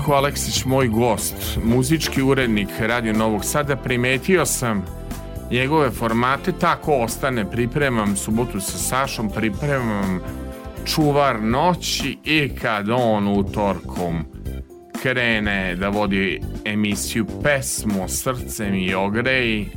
[0.00, 4.84] Marko Aleksić, moj gost, muzički urednik Radio Novog Sada, primetio sam
[5.50, 10.20] njegove formate, tako ostane, pripremam subotu sa Sašom, pripremam
[10.84, 14.24] čuvar noći i kad on utorkom
[15.02, 19.68] krene da vodi emisiju pesmo Srce mi ogreji,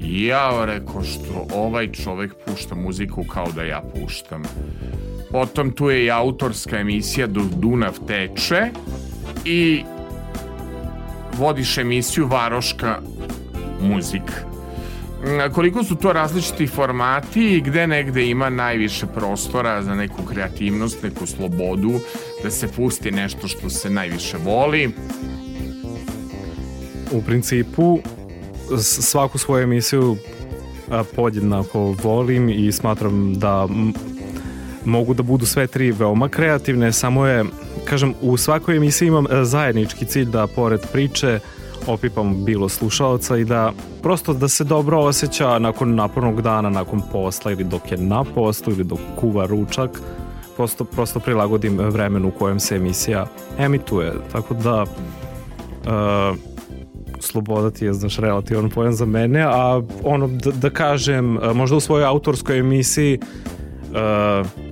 [0.00, 4.42] ja reko što ovaj čovek pušta muziku kao da ja puštam.
[5.30, 8.70] Potom tu je i autorska emisija Dunav teče
[9.46, 9.84] i
[11.38, 12.98] vodiš emisiju Varoška
[13.80, 14.34] muzika.
[15.54, 21.26] Koliko su to različiti formati i gde negde ima najviše prostora za neku kreativnost, neku
[21.26, 21.92] slobodu,
[22.42, 24.90] da se pusti nešto što se najviše voli.
[27.12, 27.98] U principu
[28.82, 30.16] svaku svoju emisiju
[31.16, 33.68] podjednako volim i smatram da
[34.84, 37.44] mogu da budu sve tri veoma kreativne, samo je,
[37.86, 41.38] kažem, u svakoj emisiji imam e, zajednički cilj da pored priče
[41.86, 43.72] opipam bilo slušalca i da
[44.02, 48.72] prosto da se dobro osjeća nakon napornog dana, nakon posla ili dok je na poslu
[48.72, 50.00] ili dok kuva ručak,
[50.56, 53.26] prosto, prosto prilagodim vremenu u kojem se emisija
[53.58, 54.12] emituje.
[54.32, 56.36] Tako da uh,
[57.20, 61.76] sloboda ti je, znaš, relativan pojam za mene, a ono, da, da kažem, a, možda
[61.76, 64.65] u svojoj autorskoj emisiji uh,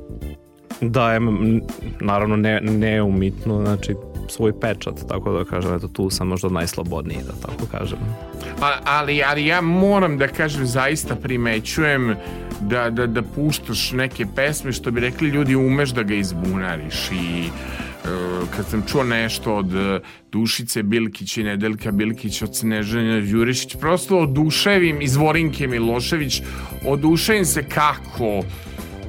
[0.80, 1.60] dajem,
[2.01, 3.94] naravno, ne, neumitno, znači,
[4.28, 7.98] svoj pečat, tako da kažem, eto, tu sam možda najslobodniji, da tako kažem.
[8.60, 12.14] A, ali, ali ja moram da kažem, zaista primećujem
[12.60, 17.44] da, da, da puštaš neke pesme, što bi rekli ljudi, umeš da ga izbunariš i
[17.44, 17.48] e,
[18.56, 20.01] kad sam čuo nešto od e,
[20.32, 26.42] Dušice Bilkić i Nedeljka Bilkić od Snežanja Đurišić, prosto oduševim iz Vorinke Milošević,
[26.86, 28.42] oduševim se kako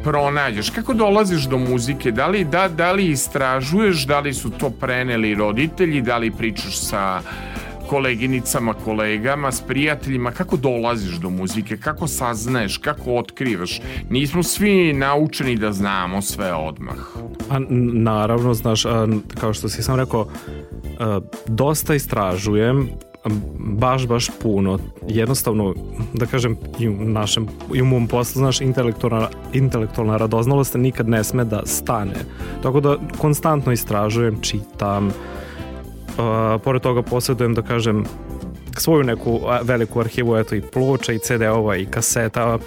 [0.05, 4.69] pronađeš, kako dolaziš do muzike, da li, da, da li istražuješ, da li su to
[4.69, 7.21] preneli roditelji, da li pričaš sa
[7.89, 13.81] koleginicama, kolegama, s prijateljima, kako dolaziš do muzike, kako saznaješ, kako otkrivaš.
[14.09, 16.97] Nismo svi naučeni da znamo sve odmah.
[17.49, 17.59] A
[17.93, 19.07] naravno, znaš, a,
[19.39, 20.27] kao što si sam rekao,
[20.99, 22.89] a, dosta istražujem,
[23.59, 24.79] baš, baš puno.
[25.07, 25.73] Jednostavno,
[26.13, 31.23] da kažem, i u našem, i u mom poslu, znaš, intelektualna, intelektualna radoznalost nikad ne
[31.23, 32.15] sme da stane.
[32.63, 35.11] Tako da, konstantno istražujem, čitam,
[36.17, 38.05] a, pored toga posjedujem, da kažem,
[38.77, 42.57] svoju neku veliku arhivu, eto i ploča i CD-ova i kaseta,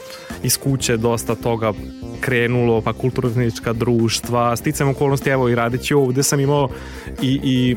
[0.43, 1.73] iz kuće dosta toga
[2.21, 6.69] krenulo, pa kulturnička društva, sticam okolnosti, evo i radići ovde sam imao
[7.23, 7.77] i, i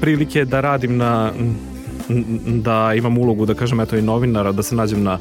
[0.00, 1.32] prilike da radim na
[2.46, 5.18] da imam ulogu da kažem eto i novinara da se nađem na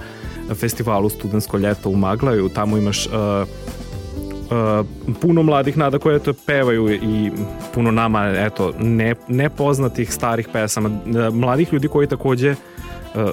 [0.53, 4.85] festivalu Studensko ljeto u Maglaju tamo imaš uh, uh,
[5.21, 7.31] puno mladih nada koje eto pevaju i
[7.73, 10.89] puno nama eto ne, nepoznatih starih pesama.
[10.89, 12.57] Uh, mladih ljudi koji takođe uh,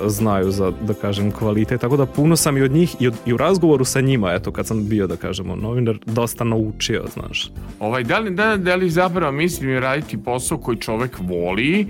[0.06, 3.32] znaju za, da kažem, kvalitet, tako da puno sam i od njih i, od, i
[3.32, 7.50] u razgovoru sa njima, eto, kad sam bio, da kažemo, novinar, dosta naučio, znaš.
[7.80, 11.86] Ovaj, da, li, da, da li zapravo mislim raditi posao koji čovek voli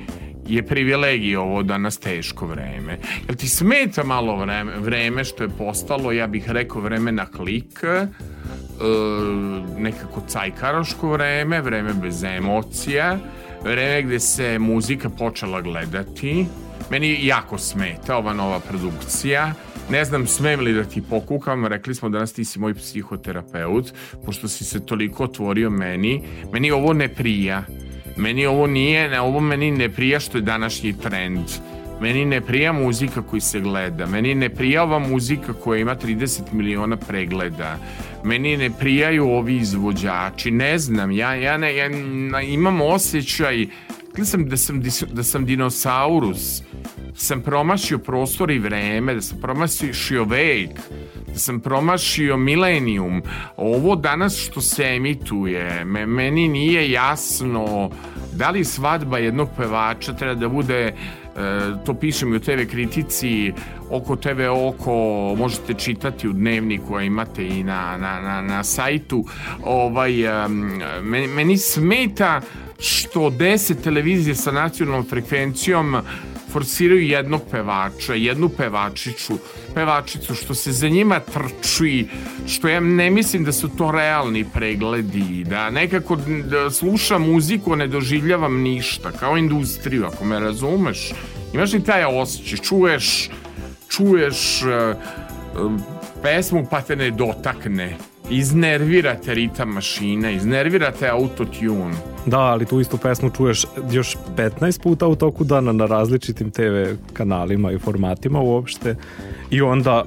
[0.48, 2.98] je privilegija ovo danas teško vreme.
[3.28, 7.84] Jel ti smeta malo vreme, vreme što je postalo, ja bih rekao, vreme na klik,
[7.84, 8.06] e,
[9.78, 13.18] nekako cajkaroško vreme, vreme bez emocija,
[13.64, 16.46] vreme gde se muzika počela gledati.
[16.92, 19.54] Meni jako smeta ova nova produkcija.
[19.90, 23.92] Ne znam, smem li da ti pokukam, rekli smo danas ti si moj psihoterapeut,
[24.24, 26.22] pošto si se toliko otvorio meni.
[26.52, 27.64] Meni ovo ne prija.
[28.16, 31.48] Meni ovo nije, ne, ovo meni ne prija što je današnji trend.
[32.00, 34.06] Meni ne prija muzika koji se gleda.
[34.06, 37.78] Meni ne prija ova muzika koja ima 30 miliona pregleda.
[38.24, 40.50] Meni ne prijaju ovi izvođači.
[40.50, 41.90] Ne znam, ja, ja, ne, ja
[42.42, 43.66] imam osjećaj
[44.12, 44.82] Rekli sam da sam,
[45.12, 46.62] da sam dinosaurus,
[47.14, 50.70] sam promašio prostor i vreme, da sam promašio vek,
[51.26, 53.22] da sam promašio milenijum.
[53.56, 57.90] Ovo danas što se emituje, me, meni nije jasno
[58.32, 60.94] da li svadba jednog pevača treba da bude e,
[61.86, 63.52] to pišem i u TV kritici
[63.90, 64.94] oko TV oko
[65.38, 69.24] možete čitati u dnevniku a imate i na, na, na, na sajtu
[69.64, 70.12] ovaj,
[71.02, 72.40] meni, meni smeta
[72.82, 75.96] što 10 televizije sa nacionalnom frekvencijom
[76.52, 79.34] forsiraju jednog pevača, jednu pevačiću,
[79.74, 82.06] pevačicu, što se za njima trči,
[82.46, 87.86] što ja ne mislim da su to realni pregledi, da nekako da slušam muziku, ne
[87.86, 91.12] doživljavam ništa, kao industriju, ako me razumeš.
[91.54, 93.30] Imaš li taj osjećaj, čuješ,
[93.88, 95.80] čuješ uh,
[96.22, 97.96] pesmu pa te ne dotakne,
[98.32, 101.94] iznervirate ritam mašine, iznervirate autotune.
[102.26, 106.94] Da, ali tu istu pesmu čuješ još 15 puta u toku dana na različitim TV
[107.12, 108.96] kanalima i formatima uopšte
[109.50, 110.04] i onda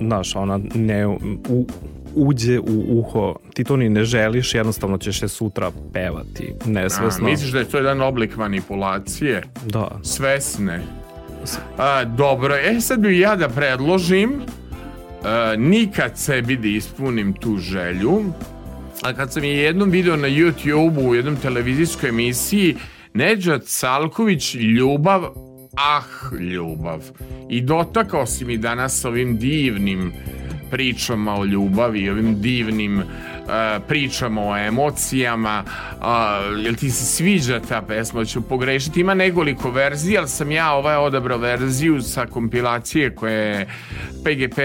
[0.00, 1.18] znaš, ona ne u,
[2.14, 7.24] uđe u uho, ti to ni ne želiš, jednostavno ćeš je sutra pevati, A, nesvesno.
[7.24, 9.42] misliš da je to jedan oblik manipulacije?
[9.66, 9.98] Da.
[10.02, 10.82] Svesne.
[11.78, 14.65] A, dobro, e sad bi ja da predložim a,
[15.58, 18.22] nikad sebi da ispunim tu želju,
[19.02, 22.76] a kad sam je jednom video na YouTube-u u jednom televizijskoj emisiji
[23.14, 25.22] Neđat Salković ljubav
[25.76, 27.04] ah ljubav.
[27.50, 30.12] I dotakao si mi danas ovim divnim
[30.70, 33.02] pričama o ljubavi ovim divnim
[33.46, 38.24] uh, pričama o emocijama uh, jel ti se sviđa ta pesma?
[38.24, 39.00] Ću pogrešiti?
[39.00, 43.66] Ima nekoliko verzija ali sam ja ovaj odabrao verziju sa kompilacije koje je
[44.24, 44.58] PGP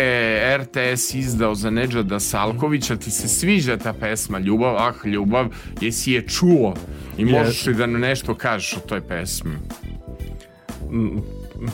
[0.57, 2.95] RTS izdao za Nedžada Salkovića.
[2.95, 4.39] Ti se sviđa ta pesma?
[4.39, 5.47] Ljubav, ah ljubav.
[5.81, 6.73] Jesi je čuo?
[7.17, 9.51] I možeš li da nešto kažeš o toj pesmi?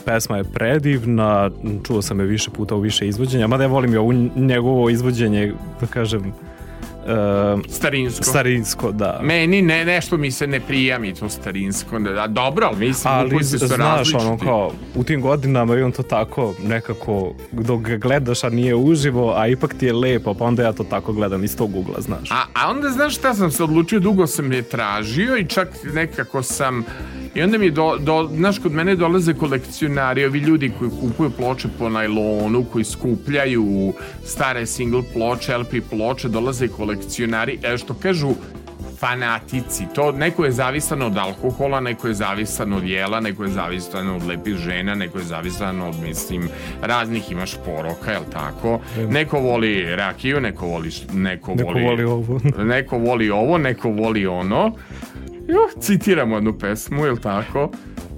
[0.04, 1.50] Pesma je predivna,
[1.86, 5.52] čuo sam je više puta u više izvođenja, mada ja volim i ovo njegovo izvođenje,
[5.80, 6.32] da kažem,
[7.08, 9.20] uh, starinsko starinsko, da.
[9.22, 11.96] Meni ne, nešto mi se ne prija mi to starinsko.
[12.18, 14.24] A dobro, ali mislim Ali se znaš, različiti.
[14.26, 19.34] ono kao, u tim godinama on to tako nekako, dok ga gledaš, a nije uživo,
[19.36, 22.30] a ipak ti je lepo, pa onda ja to tako gledam iz tog ugla, znaš.
[22.30, 26.42] A, a onda znaš šta sam se odlučio, dugo sam je tražio i čak nekako
[26.42, 26.84] sam
[27.38, 31.68] i onda mi do, do, znaš, kod mene dolaze kolekcionari, ovi ljudi koji kupuju ploče
[31.78, 33.92] po najlonu, koji skupljaju
[34.24, 38.34] stare single ploče, LP ploče, dolaze kolekcionari, e, što kažu
[38.98, 39.86] fanatici.
[39.94, 44.26] To neko je zavisan od alkohola, neko je zavisan od jela, neko je zavisan od
[44.26, 46.48] lepih žena, neko je zavisan od, mislim,
[46.82, 48.80] raznih imaš poroka, jel tako?
[49.08, 52.40] Neko voli rakiju, neko voli, neko, Neko voli ovo.
[52.74, 54.72] neko voli ovo, neko voli ono.
[55.48, 57.70] Jo, citiramo jednu pesmu, jel tako?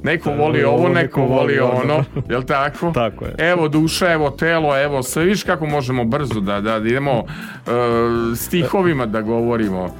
[0.02, 2.90] Neko voli ovo, neko voli ono, jel tako?
[2.94, 3.34] Tako je.
[3.38, 7.26] Evo duša, evo telo, evo sve, vidiš kako možemo brzo da, da idemo uh,
[8.36, 9.94] stihovima da govorimo.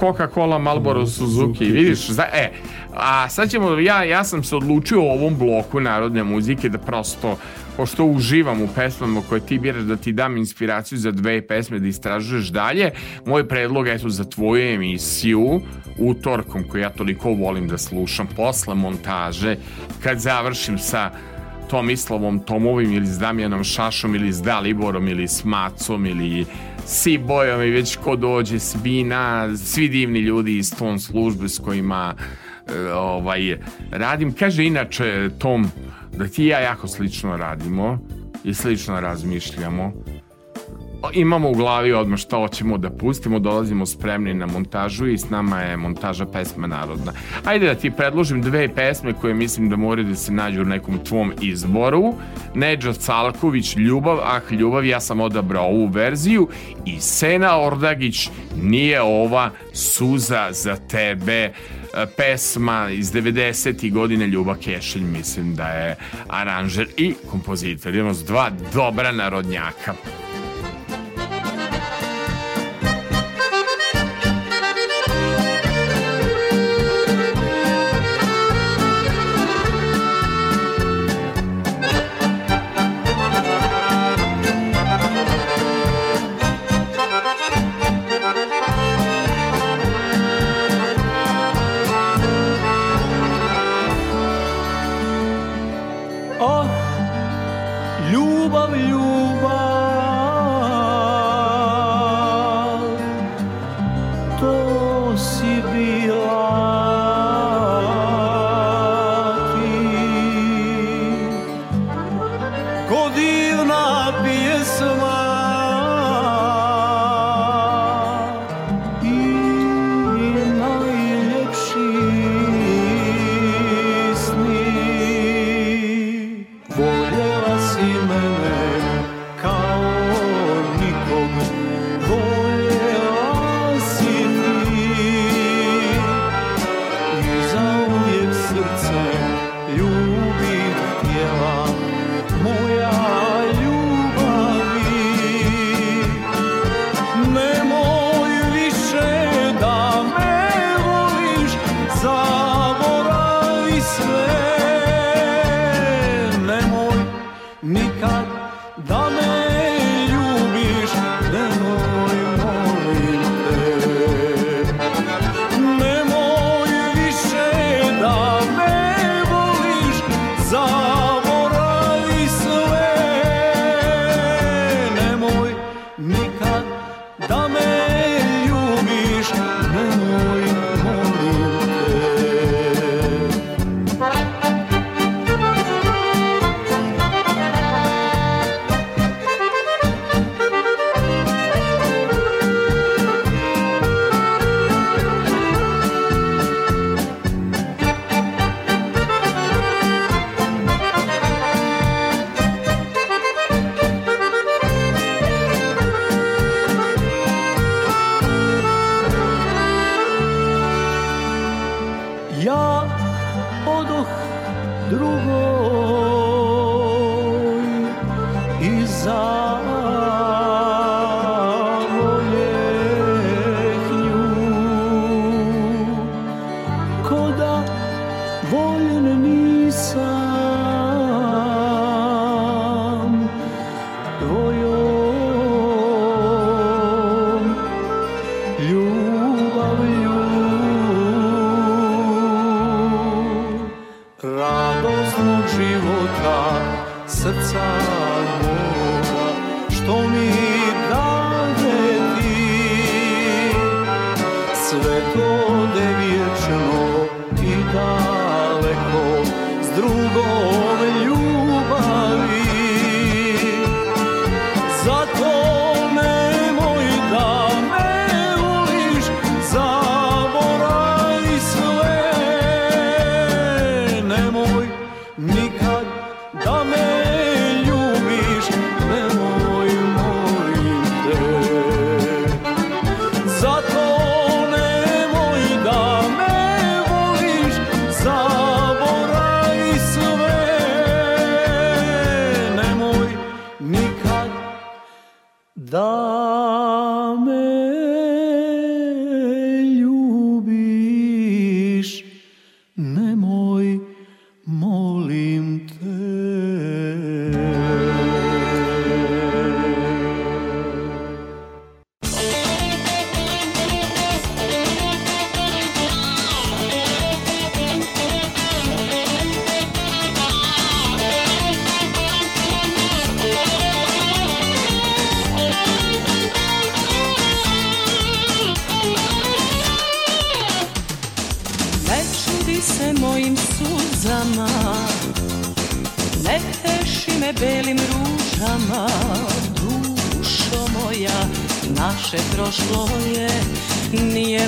[0.00, 2.50] Coca-Cola, Marlboro, Suzuki, vidiš, za, e,
[2.94, 7.36] a sad ćemo, ja, ja sam se odlučio u ovom bloku narodne muzike da prosto,
[7.78, 11.86] pošto uživam u pesmama koje ti biraš, da ti dam inspiraciju za dve pesme da
[11.86, 12.90] istražuješ dalje,
[13.26, 15.60] moj predlog eto za tvoju emisiju
[15.98, 19.56] utorkom koju ja toliko volim da slušam posle montaže,
[20.02, 21.10] kad završim sa
[21.70, 26.46] Tomislavom Tomovim ili s Damjanom Šašom ili s Daliborom ili s Macom ili
[26.86, 32.92] Sibojom i već ko dođe Sbina, svi divni ljudi iz ton službe s kojima e,
[32.92, 33.56] ovaj,
[33.90, 34.32] radim.
[34.32, 35.70] Kaže inače Tom
[36.16, 37.98] da ti i ja jako slično radimo
[38.44, 39.92] i slično razmišljamo.
[41.12, 45.60] Imamo u glavi odmah šta hoćemo da pustimo, dolazimo spremni na montažu i s nama
[45.60, 47.12] je montaža pesma narodna.
[47.44, 50.98] Ajde da ti predložim dve pesme koje mislim da moraju da se nađu u nekom
[51.04, 52.14] tvom izboru.
[52.54, 56.48] Neđa Calković, Ljubav, ah ljubav, ja sam odabrao ovu verziju
[56.84, 58.30] i Sena Ordagić,
[58.62, 61.52] nije ova suza za tebe e,
[62.16, 63.92] pesma iz 90.
[63.92, 65.96] godine Ljuba Kešelj, mislim da je
[66.28, 67.94] aranžer i kompozitor.
[67.94, 69.94] Idemo s dva dobra narodnjaka.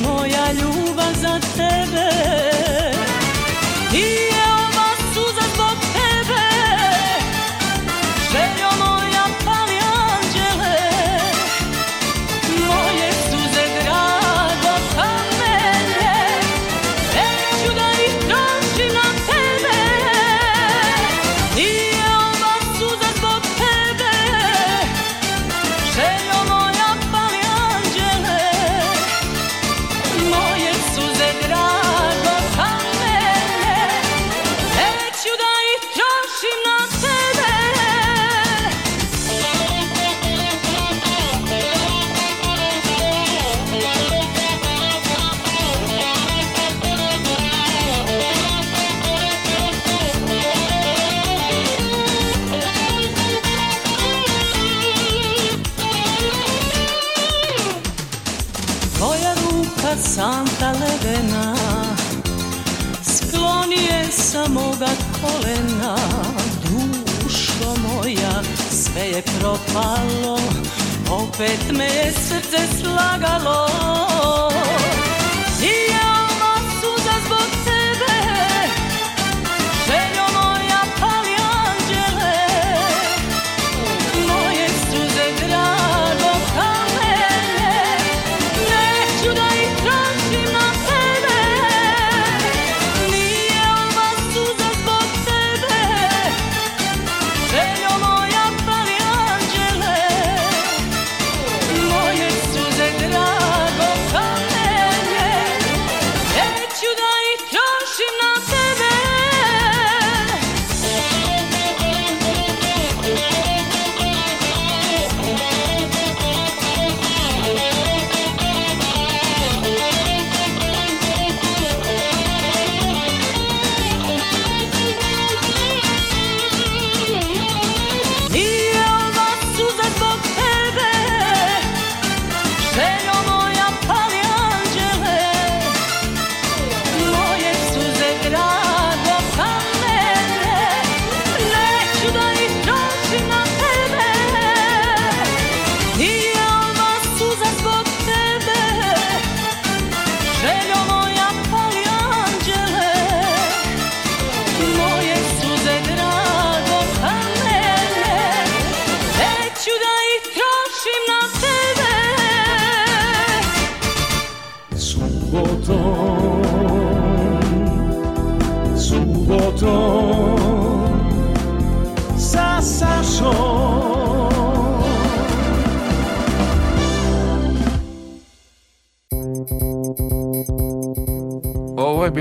[0.03, 2.11] moja ljubav za tebe.
[3.91, 4.30] Ti
[69.73, 70.39] malo
[71.11, 73.67] Opet me srce slagalo.
[75.63, 76.10] I ja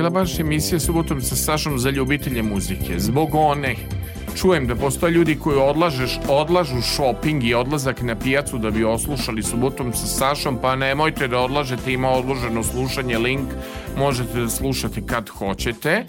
[0.10, 3.00] bila baš emisija subotom sa Sašom za ljubitelje muzike.
[3.00, 3.76] Zbog one
[4.36, 9.44] čujem da postoje ljudi koji odlažeš, odlažu shopping i odlazak na pijacu da bi oslušali
[9.44, 13.50] subotom sa Sašom, pa nemojte da odlažete, ima odloženo slušanje, link
[13.98, 16.06] možete da slušate kad hoćete.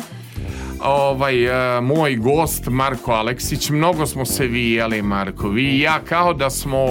[0.84, 6.34] Ovaj, e, moj gost Marko Aleksić, mnogo smo se vijali Marko, vi i ja kao
[6.34, 6.84] da smo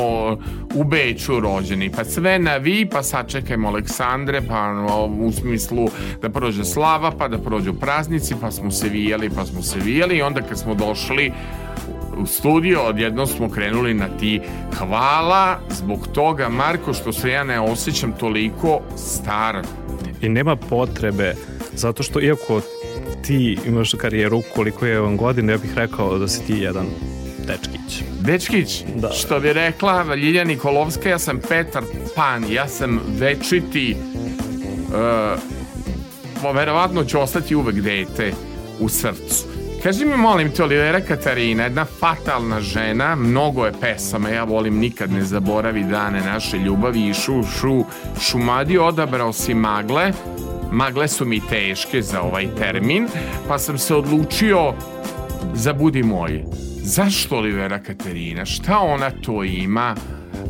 [0.75, 4.73] u Beću rođeni, pa sve na vi, pa sačekajmo Aleksandre, pa
[5.19, 5.87] u smislu
[6.21, 10.17] da prođe slava, pa da prođu praznici, pa smo se vijali, pa smo se vijali.
[10.17, 11.31] I onda kad smo došli
[12.17, 14.41] u studio, odjedno smo krenuli na ti
[14.77, 15.59] hvala.
[15.69, 19.61] Zbog toga Marko što se ja ne osjećam toliko star.
[20.21, 21.33] I nema potrebe,
[21.73, 22.61] zato što iako
[23.21, 26.85] ti imaš karijeru koliko je vam godina, ja bih rekao da si ti jedan
[27.47, 28.03] dečkić.
[28.19, 29.09] Dečkić, Da.
[29.11, 31.83] što bi rekla Ljilja Nikolovska, ja sam Petar
[32.15, 33.95] Pan, ja sam večiti,
[36.43, 38.31] uh, verovatno ću ostati uvek dete
[38.79, 39.45] u srcu.
[39.83, 45.11] Kaži mi, molim te, Olivera Katarina, jedna fatalna žena, mnogo je pesama, ja volim nikad
[45.11, 47.83] ne zaboravi dane naše ljubavi i šu, šu,
[48.21, 50.11] šumadi, odabrao si magle,
[50.71, 53.07] magle su mi teške za ovaj termin,
[53.47, 54.73] pa sam se odlučio
[55.53, 56.43] za Budi moj.
[56.83, 58.45] Zašto Olivera Katerina?
[58.45, 59.95] Šta ona to ima,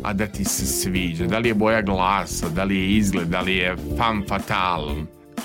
[0.02, 1.26] a da ti se sviđa?
[1.26, 4.90] Da li je boja glasa, da li je izgled, da li je fan fatal?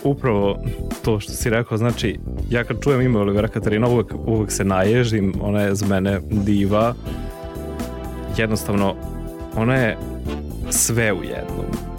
[0.03, 0.57] Upravo
[1.03, 2.19] to što si rekao, znači,
[2.49, 6.93] ja kad čujem ime Olivera Katarina, uvek, uvek se naježim, ona je za mene diva.
[8.37, 8.95] Jednostavno,
[9.55, 9.97] ona je
[10.69, 11.94] sve u jednom.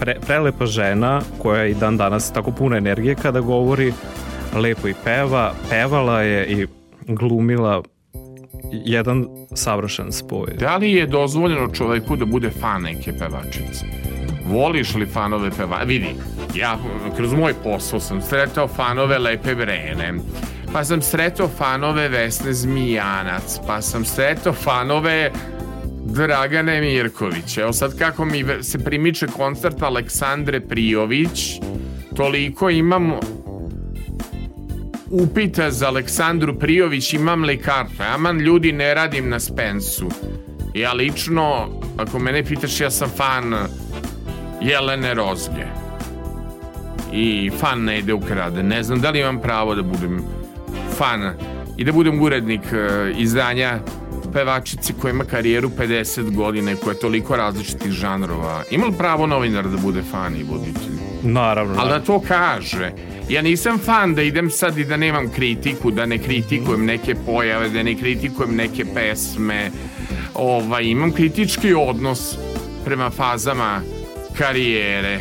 [0.00, 3.92] Pre, prelepa žena koja je i dan danas tako puna energije kada govori,
[4.54, 6.66] lepo i peva, pevala je i
[7.06, 7.82] glumila
[8.72, 10.52] jedan savršen spoj.
[10.58, 13.84] Da li je dozvoljeno čoveku da bude fan neke pevačice?
[14.46, 15.82] Voliš li fanove peva?
[15.82, 16.14] Vidi,
[16.54, 16.78] ja
[17.16, 20.14] kroz moj posao sam sretao fanove Lepe Brene,
[20.72, 25.30] pa sam sretao fanove Vesne Zmijanac, pa sam sretao fanove
[26.08, 27.58] Dragane Mirković.
[27.58, 31.60] Evo sad kako mi se primiče koncert Aleksandre Prijović,
[32.16, 33.12] toliko imam
[35.10, 38.02] upita za Aleksandru Prijović imam li kartu.
[38.14, 40.08] Aman ljudi ne radim na Spensu.
[40.74, 43.54] Ja lično, ako mene pitaš, ja sam fan
[44.62, 45.66] Jelene Rozge.
[47.12, 48.62] I fan ne ide ukrade.
[48.62, 50.24] Ne znam da li imam pravo da budem
[50.98, 51.32] fan
[51.76, 53.78] i da budem urednik e, izdanja
[54.36, 58.62] pevačici koja ima karijeru 50 godina i koja je toliko različitih žanrova.
[58.70, 60.96] Ima li pravo novinar da bude fan i voditelj?
[61.22, 62.92] Naravno, Ali da to kaže.
[63.28, 67.68] Ja nisam fan da idem sad i da nemam kritiku, da ne kritikujem neke pojave,
[67.68, 69.70] da ne kritikujem neke pesme.
[70.34, 72.36] Ovaj, imam kritički odnos
[72.84, 73.80] prema fazama
[74.38, 75.20] karijere.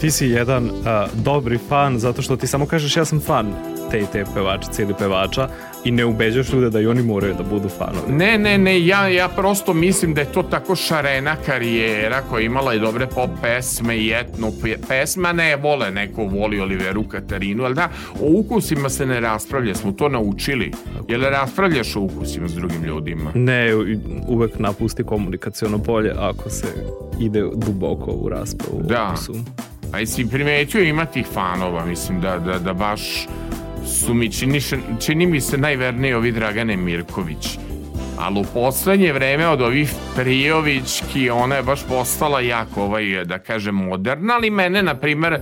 [0.00, 3.54] ti si jedan a, dobri fan zato što ti samo kažeš ja sam fan
[3.90, 5.48] te i te pevačice ili pevača
[5.84, 8.12] i ne ubeđaš ljude da i oni moraju da budu fanovi.
[8.12, 12.46] Ne, ne, ne, ja, ja prosto mislim da je to tako šarena karijera koja je
[12.46, 17.02] imala i dobre pop pesme i etno pe- pesme, a ne vole, neko voli Oliveru
[17.02, 17.88] Katarinu, ali da,
[18.20, 20.72] o ukusima se ne raspravlja, smo to naučili.
[21.08, 23.30] Jel raspravljaš o ukusima s drugim ljudima?
[23.34, 23.70] Ne,
[24.28, 26.66] uvek napusti komunikacijono polje ako se
[27.20, 28.82] ide duboko u raspravu.
[28.82, 29.08] Da.
[29.12, 29.34] ukusu.
[29.92, 33.26] A jesi primetio ima tih fanova, mislim da, da, da baš
[33.86, 34.60] su mi, čini,
[35.00, 37.58] čini mi se najverniji ovi Dragane Mirković.
[38.18, 43.74] Ali u poslednje vreme od ovih Prijovićki ona je baš postala jako ovaj, da kažem,
[43.74, 45.40] moderna, ali mene, na primer,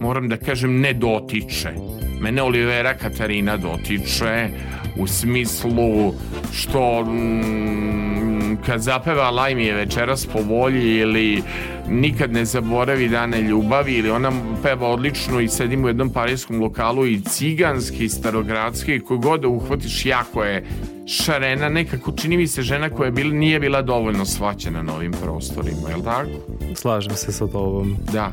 [0.00, 1.72] moram da kažem, ne dotiče.
[2.20, 4.48] Mene Olivera Katarina dotiče
[4.96, 6.14] u smislu
[6.52, 8.23] što mm,
[8.66, 11.42] kad zapeva Laj mi je večeras po volji ili
[11.88, 14.32] nikad ne zaboravi dane ljubavi ili ona
[14.62, 19.48] peva odlično i sedimo u jednom parijskom lokalu i ciganski, i starogradski, koji god da
[19.48, 20.64] uhvatiš jako je
[21.06, 25.12] šarena, nekako čini mi se žena koja je bila, nije bila dovoljno svaćena na ovim
[25.12, 26.30] prostorima, je li tako?
[26.74, 27.96] Slažem se sa tobom.
[28.12, 28.32] Da.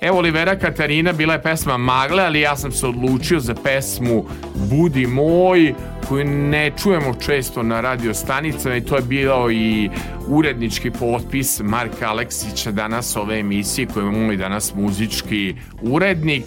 [0.00, 4.24] Evo Olivera Katarina bila je pesma Magle, ali ja sam se odlučio za pesmu
[4.54, 5.74] Budi moj,
[6.10, 9.90] koju ne čujemo često na radio stanicama i to je bio i
[10.28, 16.44] urednički potpis Marka Aleksića danas ove emisije koji je moj danas muzički urednik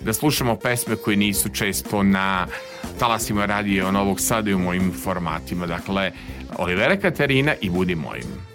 [0.00, 2.46] da slušamo pesme koje nisu često na
[2.98, 5.66] talasima radio Novog Sada i u mojim formatima.
[5.66, 6.12] Dakle,
[6.58, 8.53] Olivera Katarina i Budi mojim.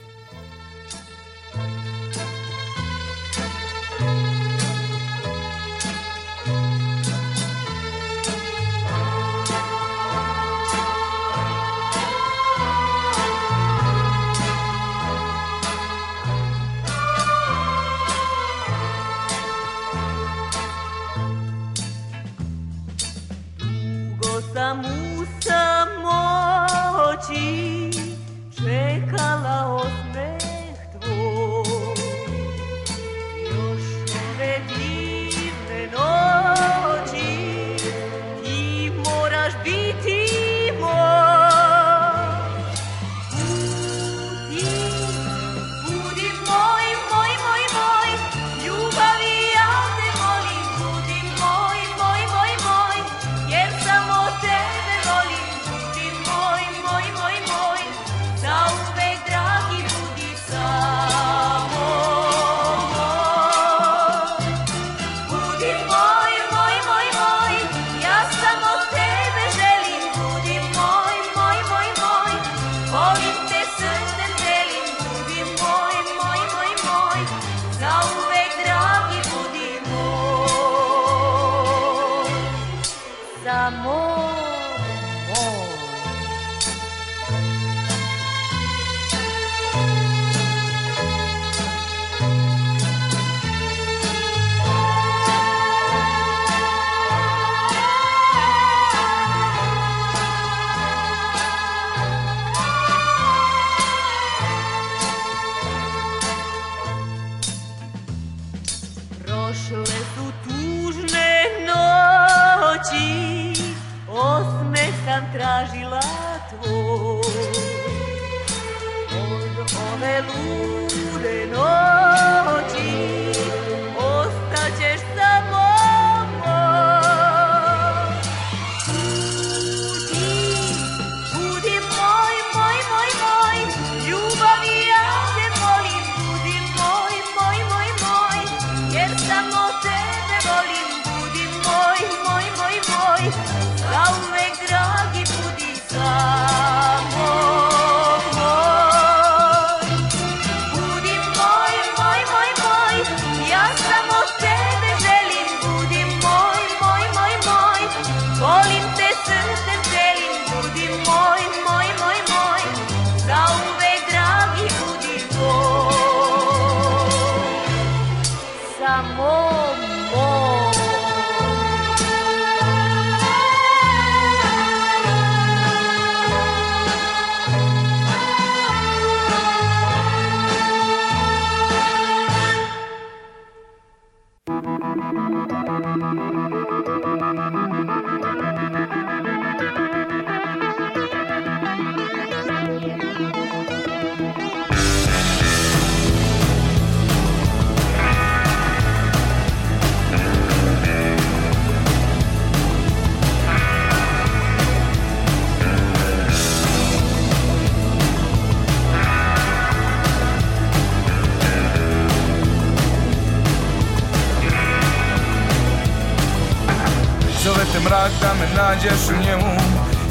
[218.40, 219.52] Me nađeš u njemu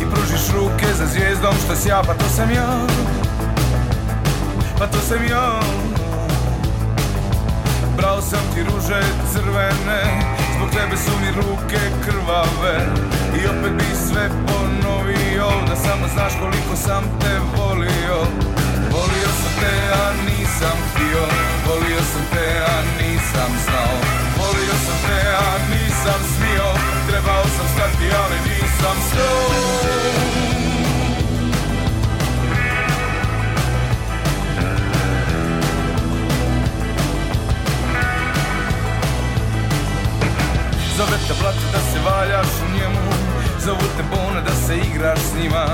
[0.02, 2.86] I pružiš ruke za zvijezdom što si ja, pa to sam ja.
[4.78, 5.60] Pa to sam ja.
[7.96, 9.00] Brao sam ti ruže
[9.32, 10.02] crvene
[10.56, 12.76] Zbog tebe su mi ruke krvave.
[13.38, 18.18] I opet bi sve ponovio Da samo znaš koliko sam te volio.
[18.92, 21.22] Volio sam te, a nisam htio.
[21.66, 26.68] Volio sam te, a nisam znao Volio sam te, a nisam smio.
[27.08, 29.68] Trebao sam stati, ali nisam stao.
[40.96, 43.12] Zove te blato da se valjaš u njemu.
[43.64, 45.64] Zovu te bone da se igraš s njima.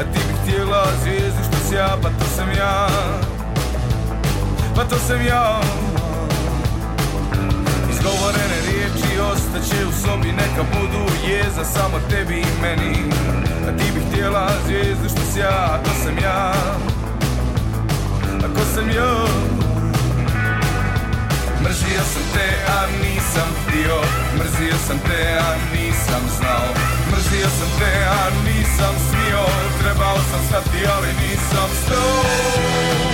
[0.00, 2.88] A ti bi htjela zvijezdu što si ja, pa to sam ja.
[4.74, 5.60] Pa to sam ja
[8.02, 12.96] Izgovorene riječi ostaće u sobi Neka budu jeza samo tebi i meni.
[13.68, 16.52] A ti bi htjela zvijezdu što si ja, a to sam ja.
[18.44, 19.26] Ako sam ja
[21.62, 23.96] Mrzio sam te, a nisam htio.
[24.38, 26.68] Mrzio sam te, a nisam znao.
[27.10, 29.44] Mrzio sam te, a nisam smio.
[29.82, 33.11] Trebao sam stati, ali nisam stao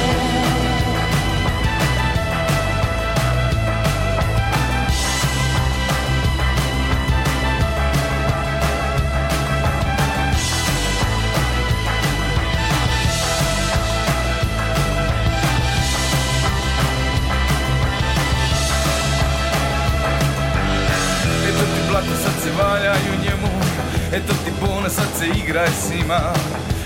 [24.18, 26.20] Eto ti bona, sad se igraj s njima.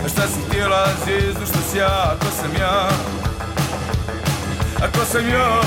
[0.04, 2.88] A šta si htjela zvijezdu, što si ja, ako sam ja?
[4.86, 5.60] Ako sam ja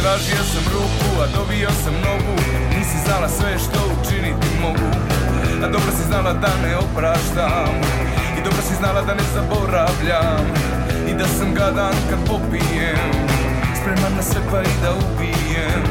[0.00, 2.36] Tražio sam ruku, a dobio sam nogu.
[2.78, 4.90] Nisi znala sve što učiniti mogu.
[5.64, 7.74] A dobro si znala da ne opraštam.
[8.38, 10.46] I dobro si znala da ne zaboravljam.
[11.10, 13.12] I da sam gadan kad popijem.
[13.80, 15.82] Spreman na sve pa i da ubijem.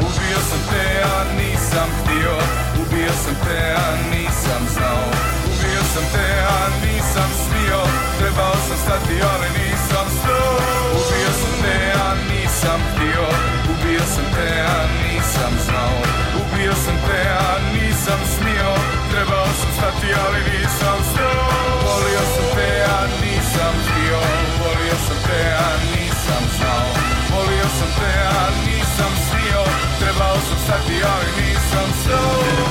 [0.00, 2.65] Ubio sam te, a nisam htio
[3.06, 5.04] Ubio sam te, a nisam znao.
[5.50, 7.80] Ubio sam te, a nisam smio.
[8.18, 10.54] Trebao sam stati, ali nisam stao.
[10.98, 11.76] Ubio sam te,
[12.06, 13.26] a nisam htio.
[13.72, 15.96] Ubio sam te, a nisam znao.
[16.40, 18.70] Ubio sam te, a nisam smio.
[19.10, 21.46] Trebao sam stati, ali nisam stao.
[21.86, 24.20] Volio sam te, a nisam htio.
[24.62, 26.90] Volio sam te, a nisam znao.
[27.34, 28.12] Volio sam te,
[28.42, 29.62] a nisam smio.
[30.00, 32.65] Trebao sam stati, ali nisam stao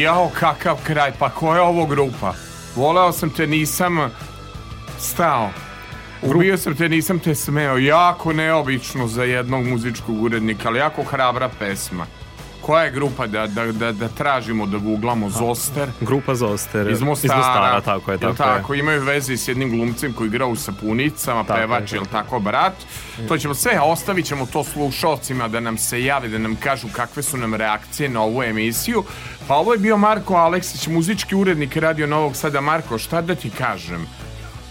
[0.00, 2.34] Jao, kakav kraj, pa koja je ovo grupa?
[2.76, 4.10] Voleo sam te, nisam
[4.98, 5.50] stao.
[6.22, 7.78] Ubio sam te, nisam te smeo.
[7.78, 12.06] Jako neobično za jednog muzičkog urednika, ali jako hrabra pesma.
[12.70, 15.88] Koja je grupa da, da, da, da tražimo, da googlamo Zoster?
[16.00, 16.90] Grupa Zoster.
[16.90, 17.34] Iz Mostara.
[17.34, 18.74] Iz Mostara, tako je, tako, tako?
[18.74, 22.04] Imaju veze i s jednim glumcem koji igra u sapunicama, Tako je, pevač, tako jel
[22.12, 22.72] tako, brat?
[23.28, 26.88] To ćemo sve, a ostavit ćemo to slušalcima da nam se jave, da nam kažu
[26.92, 29.04] kakve su nam reakcije na ovu emisiju.
[29.48, 32.60] Pa ovo je bio Marko Aleksić, muzički urednik Radio Novog Sada.
[32.60, 34.06] Marko, šta da ti kažem?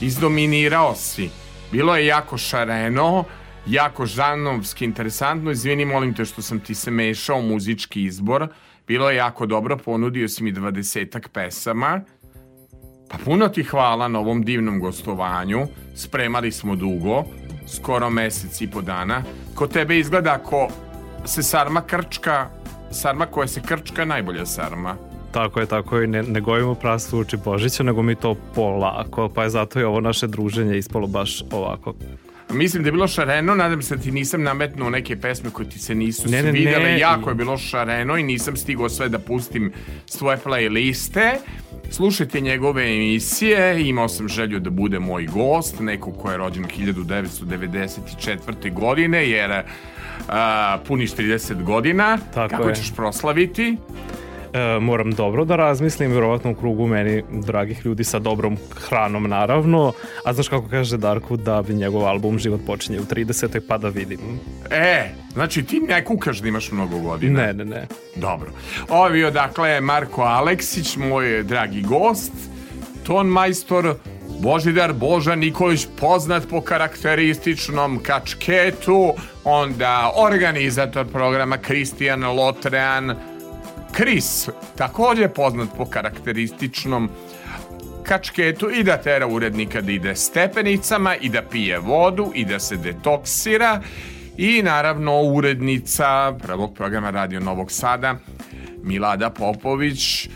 [0.02, 1.30] Izdominirao si.
[1.72, 3.24] Bilo je jako šareno,
[3.72, 5.52] jako žanovski, interesantno.
[5.52, 8.48] Izvini, molim te što sam ti se mešao muzički izbor.
[8.88, 12.02] Bilo je jako dobro, ponudio si mi dvadesetak pesama.
[13.10, 15.68] Pa puno ti hvala na ovom divnom gostovanju.
[15.96, 17.24] Spremali smo dugo,
[17.68, 19.24] skoro mesec i po dana.
[19.56, 20.68] Kod tebe izgleda ako
[21.26, 22.50] se sarma krčka,
[22.92, 24.96] sarma koja se krčka, najbolja sarma.
[25.32, 26.08] Tako je, tako je.
[26.08, 30.02] Ne, ne gojimo prastu uči Božića, nego mi to polako, pa je zato i ovo
[30.02, 31.94] naše druženje ispalo baš ovako.
[32.52, 35.80] Mislim da je bilo šareno, nadam se da ti nisam nametnuo neke pesme koje ti
[35.80, 37.00] se nisu Ne, ne, svidele, ne.
[37.00, 39.72] jako je bilo šareno i nisam stigao sve da pustim
[40.06, 41.32] s tvoje playliste.
[41.92, 43.50] Slušajte njegove emisije,
[43.82, 48.74] imao sam želju da bude moj gost, neko ko je rođen 1994.
[48.74, 49.52] godine, jer
[50.30, 52.18] a, puniš 30 godina.
[52.34, 52.76] Tako Kako je.
[52.76, 53.78] ćeš proslaviti?
[54.54, 59.94] E, moram dobro da razmislim, vjerovatno u krugu meni dragih ljudi sa dobrom hranom naravno,
[60.26, 63.60] a znaš kako kaže Darko da bi njegov album Život počinje u 30.
[63.68, 64.20] pa da vidim.
[64.72, 67.42] E, znači ti ne kukaš da imaš mnogo godina.
[67.42, 67.88] Ne, ne, ne.
[68.16, 68.52] Dobro.
[68.90, 72.34] Ovo je dakle, Marko Aleksić, moj dragi gost,
[73.04, 73.96] ton majstor,
[74.40, 79.14] Božidar Boža Nikolić, poznat po karakterističnom kačketu,
[79.44, 83.16] onda organizator programa Kristijan Lotrean,
[84.00, 87.10] Kris, takođe poznat po karakterističnom
[88.04, 92.78] kačketu i da tera urednika da ide stepenicama i da pije vodu i da se
[92.78, 93.82] detoksira
[94.38, 98.16] i naravno urednica prvog programa Radio Novog Sada
[98.84, 100.30] Milada Popović e,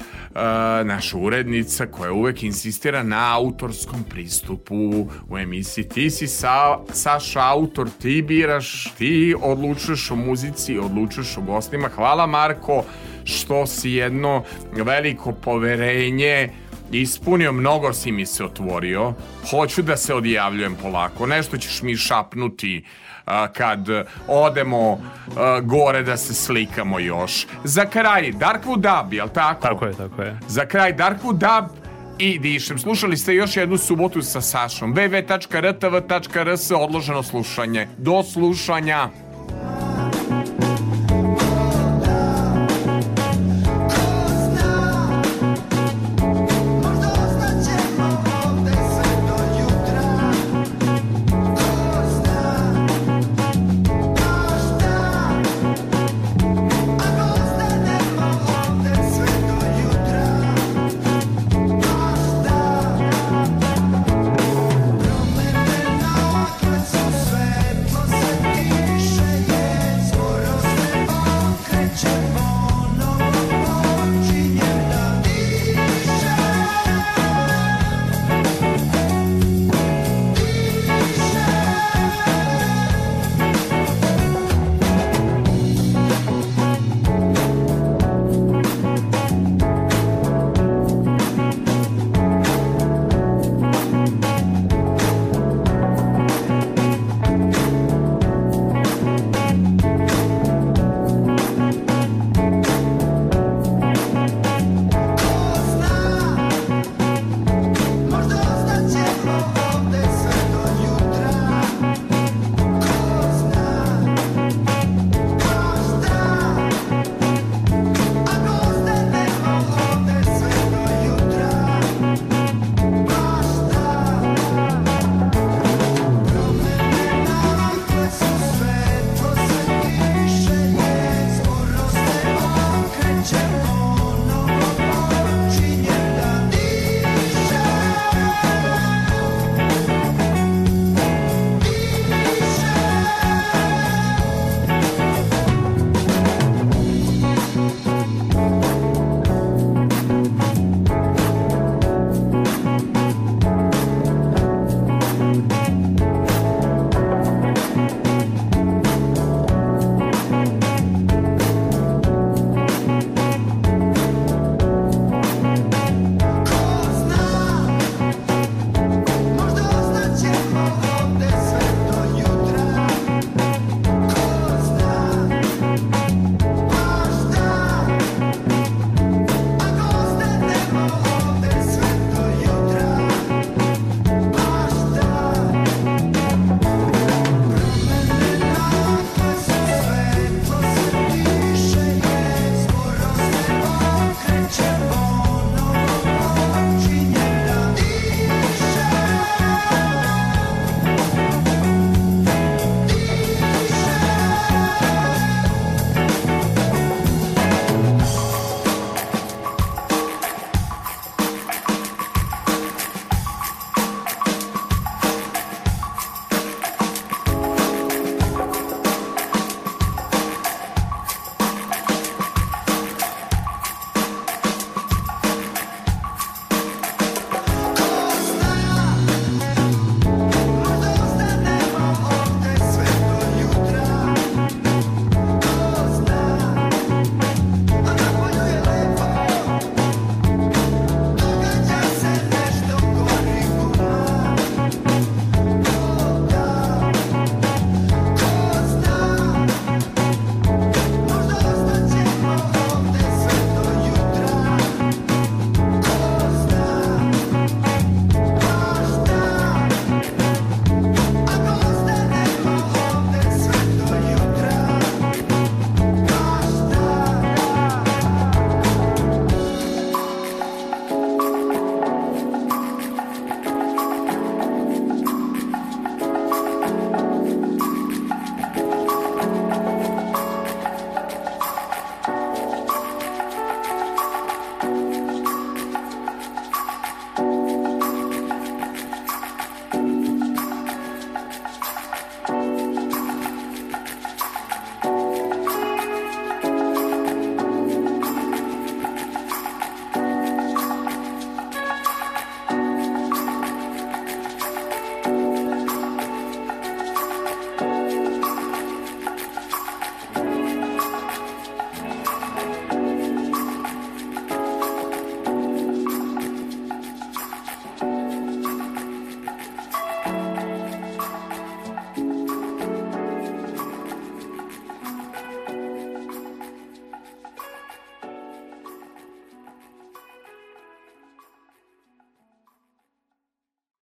[0.83, 5.89] naša urednica koja uvek insistira na autorskom pristupu u emisiji.
[5.89, 11.89] Ti si sa, Saša autor, ti biraš ti odlučuješ o muzici odlučuješ o gostima.
[11.95, 12.83] Hvala Marko
[13.25, 14.43] što si jedno
[14.73, 16.49] veliko poverenje
[16.91, 19.13] ispunio, mnogo si mi se otvorio.
[19.49, 21.27] Hoću da se odjavljujem polako.
[21.27, 22.83] Nešto ćeš mi šapnuti
[23.25, 23.87] a, kad
[24.27, 25.01] odemo
[25.37, 27.47] a, gore da se slikamo još.
[27.63, 29.61] Za kraj, Darkwood Dub, jel tako?
[29.61, 30.39] Tako je, tako je.
[30.47, 31.83] Za kraj, Darkwood Dub
[32.19, 32.79] i dišem.
[32.79, 34.93] Slušali ste još jednu subotu sa Sašom.
[34.93, 37.87] www.rtv.rs odloženo slušanje.
[37.97, 39.09] Do slušanja.